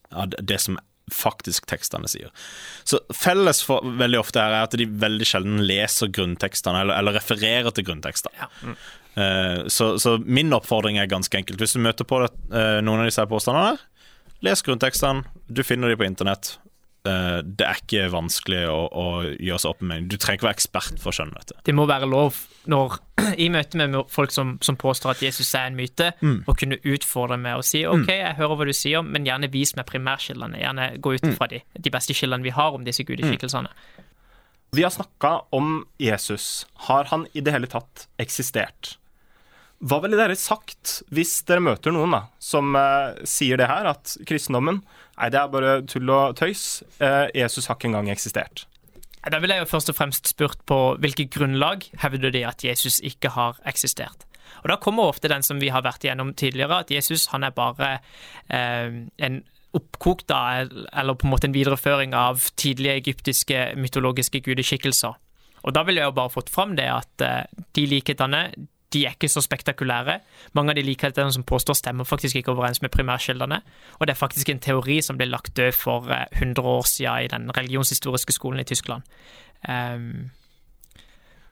av 0.09 0.33
det 0.41 0.57
som 0.63 0.79
faktisk 1.13 1.67
tekstene 1.69 2.09
sier. 2.11 2.33
Så 2.89 2.99
felles 3.15 3.61
for 3.65 3.85
veldig 4.01 4.19
ofte 4.19 4.41
her 4.41 4.57
er 4.57 4.67
at 4.67 4.75
de 4.79 4.87
veldig 4.87 5.29
sjelden 5.29 5.63
leser 5.63 6.11
grunntekstene, 6.13 6.83
eller, 6.83 6.99
eller 6.99 7.17
refererer 7.19 7.71
til 7.73 7.87
grunntekster. 7.87 8.33
Ja. 8.39 8.49
Eh, 9.15 9.67
så, 9.67 9.93
så 10.01 10.17
min 10.25 10.53
oppfordring 10.55 10.97
er 10.97 11.11
ganske 11.11 11.37
enkelt. 11.37 11.61
Hvis 11.61 11.77
du 11.77 11.83
møter 11.85 12.07
på 12.07 12.23
det, 12.25 12.33
eh, 12.53 12.79
noen 12.85 13.03
av 13.03 13.09
disse 13.09 13.25
påstandene, 13.29 13.77
les 14.43 14.65
grunntekstene. 14.65 15.23
Du 15.47 15.63
finner 15.63 15.91
de 15.91 15.99
på 15.99 16.07
internett. 16.07 16.57
Eh, 17.03 17.39
det 17.43 17.65
er 17.67 17.79
ikke 17.81 18.05
vanskelig 18.13 18.61
å, 18.71 18.77
å 18.87 19.05
gjøre 19.27 19.59
seg 19.59 19.73
opp 19.73 19.81
en 19.83 19.89
mening. 19.89 20.05
Du 20.07 20.15
trenger 20.15 20.39
ikke 20.39 20.47
være 20.47 20.57
ekspert 20.57 21.01
for 21.03 21.11
å 21.11 21.15
skjønne 21.17 21.35
dette. 21.35 21.57
Det 21.67 21.75
må 21.75 21.83
være 21.89 22.07
lov 22.07 22.39
når 22.71 22.95
i 23.43 23.49
møte 23.51 23.79
med 23.81 23.97
folk 24.11 24.31
som, 24.31 24.55
som 24.63 24.77
påstår 24.79 25.17
at 25.17 25.25
Jesus 25.25 25.51
er 25.59 25.67
en 25.67 25.75
myte, 25.75 26.13
å 26.47 26.55
kunne 26.55 26.79
utfordre 26.79 27.35
med 27.41 27.59
å 27.59 27.65
si 27.65 27.83
OK, 27.89 28.07
jeg 28.07 28.37
hører 28.39 28.55
hva 28.59 28.69
du 28.69 28.73
sier, 28.77 29.03
men 29.03 29.27
gjerne 29.27 29.51
vis 29.51 29.75
meg 29.75 29.87
primærkildene. 29.91 30.61
Gjerne 30.63 30.89
gå 31.03 31.17
ut 31.17 31.27
fra 31.35 31.49
de, 31.51 31.59
de 31.75 31.93
beste 31.93 32.15
kildene 32.15 32.47
vi 32.47 32.55
har 32.55 32.77
om 32.77 32.87
disse 32.87 33.03
gudeskikkelsene. 33.07 33.71
Vi 34.73 34.81
har 34.81 34.89
snakka 34.89 35.35
om 35.53 35.83
Jesus. 36.01 36.65
Har 36.87 37.11
han 37.11 37.27
i 37.37 37.43
det 37.45 37.51
hele 37.53 37.67
tatt 37.69 38.07
eksistert? 38.23 38.95
Hva 39.83 39.99
ville 40.03 40.15
dere 40.15 40.35
sagt 40.39 41.01
hvis 41.11 41.41
dere 41.47 41.63
møter 41.63 41.91
noen 41.91 42.13
da, 42.15 42.21
som 42.39 42.75
eh, 42.79 43.23
sier 43.27 43.59
det 43.59 43.67
her, 43.67 43.89
at 43.91 44.15
kristendommen 44.27 44.83
Nei, 45.13 45.27
det 45.29 45.37
er 45.37 45.49
bare 45.53 45.73
tull 45.85 46.09
og 46.09 46.37
tøys. 46.39 46.81
Eh, 46.97 47.27
Jesus 47.37 47.67
har 47.69 47.77
ikke 47.77 47.91
engang 47.91 48.07
eksistert. 48.09 48.63
Da 49.29 49.37
ville 49.39 49.55
jeg 49.55 49.63
jo 49.63 49.69
først 49.69 49.91
og 49.91 49.95
fremst 49.95 50.31
spurt 50.31 50.63
på 50.67 50.77
hvilket 50.99 51.29
grunnlag 51.35 51.85
hevder 52.01 52.33
de 52.33 52.41
at 52.49 52.63
Jesus 52.65 52.97
ikke 53.05 53.29
har 53.35 53.59
eksistert. 53.69 54.25
Og 54.63 54.71
Da 54.71 54.79
kommer 54.81 55.11
ofte 55.11 55.29
den 55.29 55.43
som 55.45 55.61
vi 55.61 55.69
har 55.69 55.83
vært 55.85 56.03
igjennom 56.03 56.33
tidligere, 56.33 56.81
at 56.81 56.91
Jesus 56.91 57.27
han 57.31 57.43
er 57.43 57.53
bare 57.55 57.99
eh, 58.49 59.05
en 59.19 59.43
oppkokt 59.73 60.27
da, 60.29 60.65
eller 60.93 61.17
på 61.17 61.27
en 61.27 61.33
måte 61.33 61.49
en 61.49 61.55
videreføring 61.55 62.13
av 62.17 62.49
tidlige 62.59 62.97
egyptiske 63.03 63.73
mytologiske 63.77 64.43
gudeskikkelser. 64.45 65.15
Og 65.63 65.73
Da 65.73 65.83
ville 65.83 66.01
jeg 66.01 66.11
jo 66.11 66.19
bare 66.19 66.33
fått 66.33 66.51
fram 66.51 66.75
det 66.75 66.89
at 66.91 67.23
eh, 67.23 67.63
de 67.75 67.85
likhetene 67.87 68.47
de 68.93 69.05
er 69.05 69.15
ikke 69.15 69.29
så 69.31 69.41
spektakulære. 69.41 70.19
Mange 70.53 70.73
av 70.73 70.77
de 70.77 70.85
likhetene 70.85 71.33
som 71.33 71.45
påstår 71.47 71.77
stemmer 71.79 72.07
faktisk 72.07 72.39
ikke 72.39 72.53
overens 72.53 72.81
med 72.81 72.93
primærkildene. 72.93 73.61
Og 73.99 74.07
det 74.07 74.13
er 74.13 74.21
faktisk 74.21 74.49
en 74.49 74.61
teori 74.63 75.01
som 75.01 75.17
ble 75.17 75.27
lagt 75.31 75.55
død 75.57 75.73
for 75.77 76.13
eh, 76.13 76.27
100 76.31 76.61
år 76.61 76.87
siden 76.89 77.25
i 77.25 77.33
den 77.33 77.51
religionshistoriske 77.57 78.35
skolen 78.35 78.63
i 78.63 78.67
Tyskland. 78.69 79.03
Um, 79.63 80.31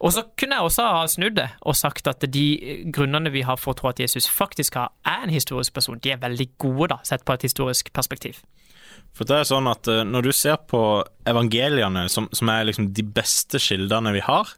og 0.01 0.13
så 0.13 0.24
kunne 0.39 0.57
jeg 0.57 0.65
også 0.65 0.86
ha 0.86 1.01
snudd 1.07 1.36
det 1.38 1.48
og 1.62 1.77
sagt 1.77 2.07
at 2.10 2.25
de 2.33 2.45
grunnene 2.93 3.31
vi 3.33 3.43
har 3.45 3.60
for 3.62 3.74
å 3.74 3.77
tro 3.77 3.91
at 3.91 4.01
Jesus 4.01 4.29
faktisk 4.29 4.79
har, 4.79 4.89
er 5.05 5.27
en 5.27 5.33
historisk 5.33 5.75
person, 5.77 6.00
de 6.01 6.13
er 6.15 6.21
veldig 6.21 6.48
gode, 6.62 6.89
da, 6.95 6.98
sett 7.05 7.25
på 7.25 7.38
et 7.38 7.45
historisk 7.45 7.93
perspektiv. 7.93 8.41
For 9.15 9.27
det 9.27 9.38
er 9.38 9.48
sånn 9.48 9.67
at 9.69 9.88
eh, 9.91 10.03
Når 10.07 10.27
du 10.27 10.31
ser 10.36 10.57
på 10.69 10.81
evangeliene, 11.27 12.07
som, 12.10 12.29
som 12.33 12.50
er 12.51 12.67
liksom 12.69 12.91
de 12.95 13.05
beste 13.05 13.60
kildene 13.62 14.13
vi 14.15 14.24
har 14.25 14.50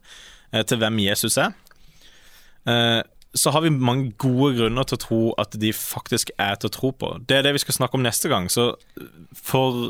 eh, 0.54 0.64
til 0.64 0.80
hvem 0.82 1.02
Jesus 1.04 1.38
er, 1.42 1.52
eh, 1.52 1.63
så 2.64 3.52
har 3.52 3.64
vi 3.66 3.72
mange 3.74 4.12
gode 4.22 4.54
grunner 4.60 4.86
til 4.88 4.96
å 4.96 5.02
tro 5.02 5.22
at 5.42 5.56
de 5.60 5.72
faktisk 5.76 6.30
er 6.40 6.56
til 6.62 6.70
å 6.70 6.74
tro 6.76 6.92
på. 6.96 7.10
Det 7.28 7.40
er 7.40 7.48
det 7.48 7.56
vi 7.58 7.64
skal 7.64 7.76
snakke 7.80 7.98
om 7.98 8.06
neste 8.06 8.30
gang. 8.32 8.46
Så 8.50 8.70
for, 9.36 9.90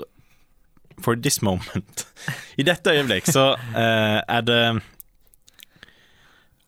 for 1.04 1.20
this 1.20 1.42
moment 1.44 2.06
I 2.62 2.66
dette 2.66 2.96
øyeblikk 2.96 3.28
så 3.30 3.52
eh, 3.76 4.20
er 4.24 4.48
det 4.48 4.64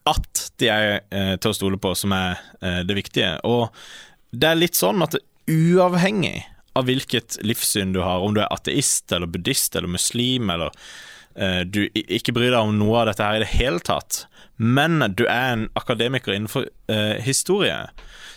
at 0.06 0.42
de 0.60 0.68
er 0.70 0.90
eh, 1.10 1.34
til 1.40 1.50
å 1.50 1.56
stole 1.56 1.80
på, 1.82 1.92
som 1.98 2.14
er 2.14 2.38
eh, 2.60 2.82
det 2.86 2.96
viktige. 2.98 3.32
Og 3.46 3.72
det 4.30 4.50
er 4.50 4.60
litt 4.60 4.78
sånn 4.78 5.02
at 5.04 5.18
uavhengig 5.50 6.38
av 6.76 6.86
hvilket 6.88 7.38
livssyn 7.46 7.94
du 7.94 8.02
har, 8.04 8.22
om 8.22 8.34
du 8.36 8.42
er 8.44 8.52
ateist 8.52 9.12
eller 9.14 9.30
buddhist 9.30 9.76
eller 9.78 9.90
muslim, 9.90 10.50
eller 10.52 10.74
eh, 11.34 11.62
du 11.66 11.86
ikke 11.90 12.34
bryr 12.36 12.52
deg 12.52 12.60
om 12.62 12.76
noe 12.78 13.02
av 13.02 13.10
dette 13.10 13.26
her 13.26 13.40
i 13.40 13.44
det 13.44 13.52
hele 13.56 13.82
tatt, 13.82 14.24
men 14.56 15.04
du 15.16 15.26
er 15.28 15.52
en 15.52 15.68
akademiker 15.76 16.32
innenfor 16.32 16.68
eh, 16.88 17.16
historie, 17.24 17.86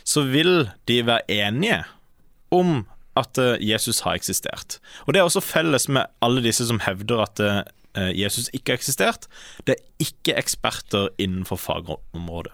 så 0.03 0.25
vil 0.27 0.69
de 0.88 1.01
være 1.08 1.32
enige 1.32 1.84
om 2.51 2.86
at 3.19 3.38
eh, 3.38 3.58
Jesus 3.63 4.01
har 4.05 4.19
eksistert. 4.19 4.79
Og 5.05 5.13
det 5.13 5.21
er 5.21 5.27
også 5.27 5.43
felles 5.43 5.88
med 5.89 6.10
alle 6.21 6.43
disse 6.43 6.67
som 6.67 6.82
hevder 6.84 7.23
at 7.25 7.43
eh, 7.43 8.12
Jesus 8.15 8.49
ikke 8.53 8.73
har 8.73 8.82
eksistert. 8.82 9.27
Det 9.67 9.75
er 9.75 10.05
ikke 10.05 10.38
eksperter 10.39 11.10
innenfor 11.17 11.60
fagområdet. 11.60 12.53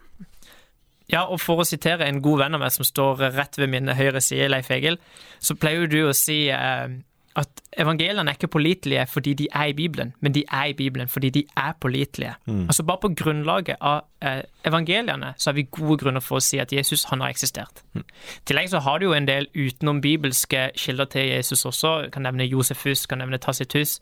Ja, 1.11 1.27
og 1.29 1.37
for 1.43 1.61
å 1.61 1.67
sitere 1.67 2.07
en 2.07 2.23
god 2.25 2.41
venn 2.41 2.57
av 2.57 2.63
meg 2.63 2.73
som 2.73 2.85
står 2.87 3.27
rett 3.35 3.59
ved 3.61 3.69
min 3.69 3.91
høyre 3.93 4.21
side, 4.25 4.49
Leif 4.49 4.71
Egil, 4.73 4.97
så 5.37 5.53
pleier 5.57 5.85
du 5.89 5.99
å 6.07 6.15
si 6.17 6.47
eh, 6.49 6.87
at 7.35 7.61
evangeliene 7.77 8.31
er 8.31 8.37
ikke 8.37 8.47
pålitelige 8.47 9.05
fordi 9.11 9.33
de 9.33 9.47
er 9.51 9.71
i 9.71 9.73
Bibelen, 9.73 10.13
men 10.19 10.35
de 10.35 10.43
er 10.51 10.71
i 10.71 10.73
Bibelen 10.73 11.07
fordi 11.07 11.29
de 11.29 11.43
er 11.57 11.73
pålitelige. 11.81 12.35
Altså 12.67 12.83
Bare 12.83 12.97
på 13.01 13.11
grunnlaget 13.17 13.75
av 13.81 14.01
eh, 14.21 14.41
evangeliene 14.65 15.33
så 15.37 15.49
har 15.49 15.55
vi 15.55 15.67
gode 15.71 15.97
grunner 15.97 16.23
for 16.23 16.39
å 16.39 16.43
si 16.43 16.57
at 16.57 16.73
Jesus 16.73 17.03
han 17.09 17.21
har 17.21 17.29
eksistert. 17.29 17.83
I 17.95 18.03
tillegg 18.45 18.69
så 18.71 18.79
har 18.79 18.99
du 18.99 19.09
jo 19.09 19.13
en 19.13 19.27
del 19.27 19.47
utenom 19.55 20.01
bibelske 20.01 20.69
kilder 20.77 21.05
til 21.05 21.27
Jesus 21.27 21.65
også. 21.65 21.93
Jeg 22.05 22.11
kan 22.15 22.23
nevne 22.23 22.47
Josefus, 22.47 23.05
kan 23.05 23.19
nevne 23.19 23.37
Tacitus. 23.37 23.99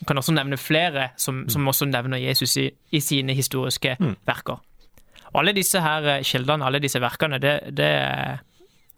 Jeg 0.00 0.06
kan 0.06 0.18
også 0.18 0.32
nevne 0.32 0.56
flere 0.56 1.10
som, 1.16 1.48
som 1.48 1.68
også 1.68 1.84
nevner 1.84 2.18
Jesus 2.18 2.56
i, 2.56 2.70
i 2.90 3.00
sine 3.00 3.34
historiske 3.34 3.96
verker. 4.26 4.64
Og 5.30 5.42
alle 5.42 5.54
disse 5.54 5.80
her 5.80 6.06
eh, 6.16 6.22
kildene, 6.26 6.66
alle 6.66 6.80
disse 6.82 7.00
verkene, 7.00 7.38
det, 7.38 7.54
det, 7.76 7.90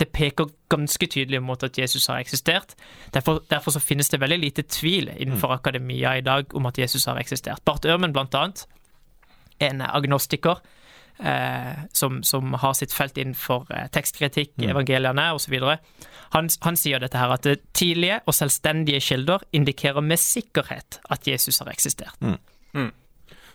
det 0.03 0.11
peker 0.11 0.51
ganske 0.73 1.07
tydelig 1.07 1.38
mot 1.45 1.62
at 1.62 1.79
Jesus 1.79 2.09
har 2.11 2.19
eksistert. 2.23 2.75
Derfor, 3.15 3.43
derfor 3.51 3.75
så 3.75 3.83
finnes 3.83 4.11
det 4.11 4.21
veldig 4.21 4.38
lite 4.43 4.65
tvil 4.67 5.12
innenfor 5.15 5.55
akademia 5.55 6.17
i 6.19 6.25
dag 6.27 6.55
om 6.59 6.67
at 6.67 6.79
Jesus 6.79 7.07
har 7.07 7.21
eksistert. 7.21 7.62
Bart 7.65 7.87
Ørmen, 7.87 8.12
blant 8.12 8.35
annet, 8.35 8.65
en 9.62 9.85
agnostiker 9.87 10.59
eh, 11.23 11.85
som, 11.93 12.23
som 12.27 12.55
har 12.59 12.75
sitt 12.75 12.95
felt 12.95 13.19
innenfor 13.21 13.71
eh, 13.71 13.87
tekstkritikk, 13.95 14.57
evangeliene 14.73 15.29
osv. 15.37 15.55
Han, 16.35 16.51
han 16.67 16.81
sier 16.81 17.03
dette 17.03 17.21
her 17.21 17.37
at 17.37 17.47
tidlige 17.77 18.19
og 18.27 18.35
selvstendige 18.35 19.03
kilder 19.12 19.47
indikerer 19.53 20.03
med 20.03 20.19
sikkerhet 20.19 20.99
at 21.11 21.29
Jesus 21.29 21.62
har 21.62 21.71
eksistert. 21.71 22.19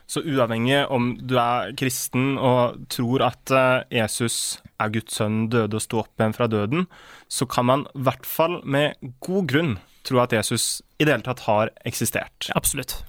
Så 0.07 0.23
uavhengig 0.23 0.85
om 0.93 1.11
du 1.19 1.35
er 1.41 1.73
kristen 1.77 2.37
og 2.39 2.79
tror 2.93 3.25
at 3.27 3.51
eh, 3.51 3.99
Jesus 3.99 4.61
er 4.79 4.93
Guds 4.93 5.17
sønn, 5.19 5.47
døde 5.51 5.75
og 5.75 5.83
sto 5.83 5.99
opp 6.03 6.21
igjen 6.21 6.35
fra 6.37 6.47
døden, 6.51 6.87
så 7.27 7.47
kan 7.49 7.67
man 7.67 7.85
i 7.91 8.05
hvert 8.07 8.27
fall 8.27 8.61
med 8.63 8.95
god 9.25 9.51
grunn 9.51 9.75
tro 10.07 10.21
at 10.23 10.31
Jesus 10.31 10.79
i 10.95 11.03
det 11.03 11.11
hele 11.11 11.27
tatt 11.27 11.43
har 11.49 11.73
eksistert. 11.87 12.49
Absolutt. 12.55 13.01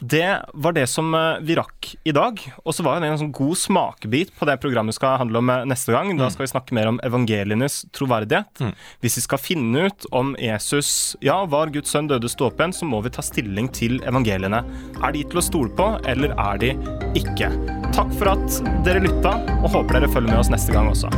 Det 0.00 0.42
var 0.54 0.72
det 0.72 0.86
som 0.86 1.14
eh, 1.14 1.40
vi 1.44 1.54
rakk 1.58 1.94
i 2.04 2.12
dag. 2.12 2.40
Og 2.64 2.74
så 2.74 2.84
var 2.84 3.00
det 3.00 3.10
en 3.10 3.20
sånn 3.20 3.34
god 3.36 3.58
smakebit 3.60 4.32
på 4.38 4.48
det 4.48 4.56
programmet 4.62 4.96
skal 4.96 5.18
handle 5.20 5.42
om 5.42 5.52
eh, 5.52 5.66
neste 5.68 5.92
gang. 5.92 6.12
Da 6.18 6.30
skal 6.32 6.46
vi 6.46 6.52
snakke 6.54 6.76
mer 6.76 6.88
om 6.88 7.00
evangelienes 7.04 7.82
troverdighet. 7.96 8.64
Hvis 9.04 9.18
vi 9.20 9.26
skal 9.26 9.42
finne 9.42 9.88
ut 9.90 10.08
om 10.16 10.32
Jesus 10.40 11.18
ja, 11.24 11.42
var 11.50 11.72
Guds 11.74 11.92
sønn, 11.92 12.08
døde, 12.10 12.30
sto 12.32 12.48
opp 12.48 12.60
igjen, 12.60 12.74
så 12.76 12.88
må 12.88 13.02
vi 13.04 13.12
ta 13.12 13.24
stilling 13.24 13.68
til 13.76 14.00
evangeliene. 14.08 14.64
Er 15.02 15.14
de 15.16 15.26
til 15.28 15.42
å 15.42 15.44
stole 15.44 15.76
på, 15.76 15.92
eller 16.08 16.34
er 16.38 16.64
de 16.64 16.72
ikke? 17.20 17.52
Takk 17.92 18.16
for 18.16 18.32
at 18.32 18.60
dere 18.86 19.04
lytta, 19.04 19.36
og 19.60 19.70
håper 19.76 20.00
dere 20.00 20.12
følger 20.12 20.32
med 20.32 20.42
oss 20.42 20.52
neste 20.52 20.74
gang 20.74 20.88
også. 20.92 21.12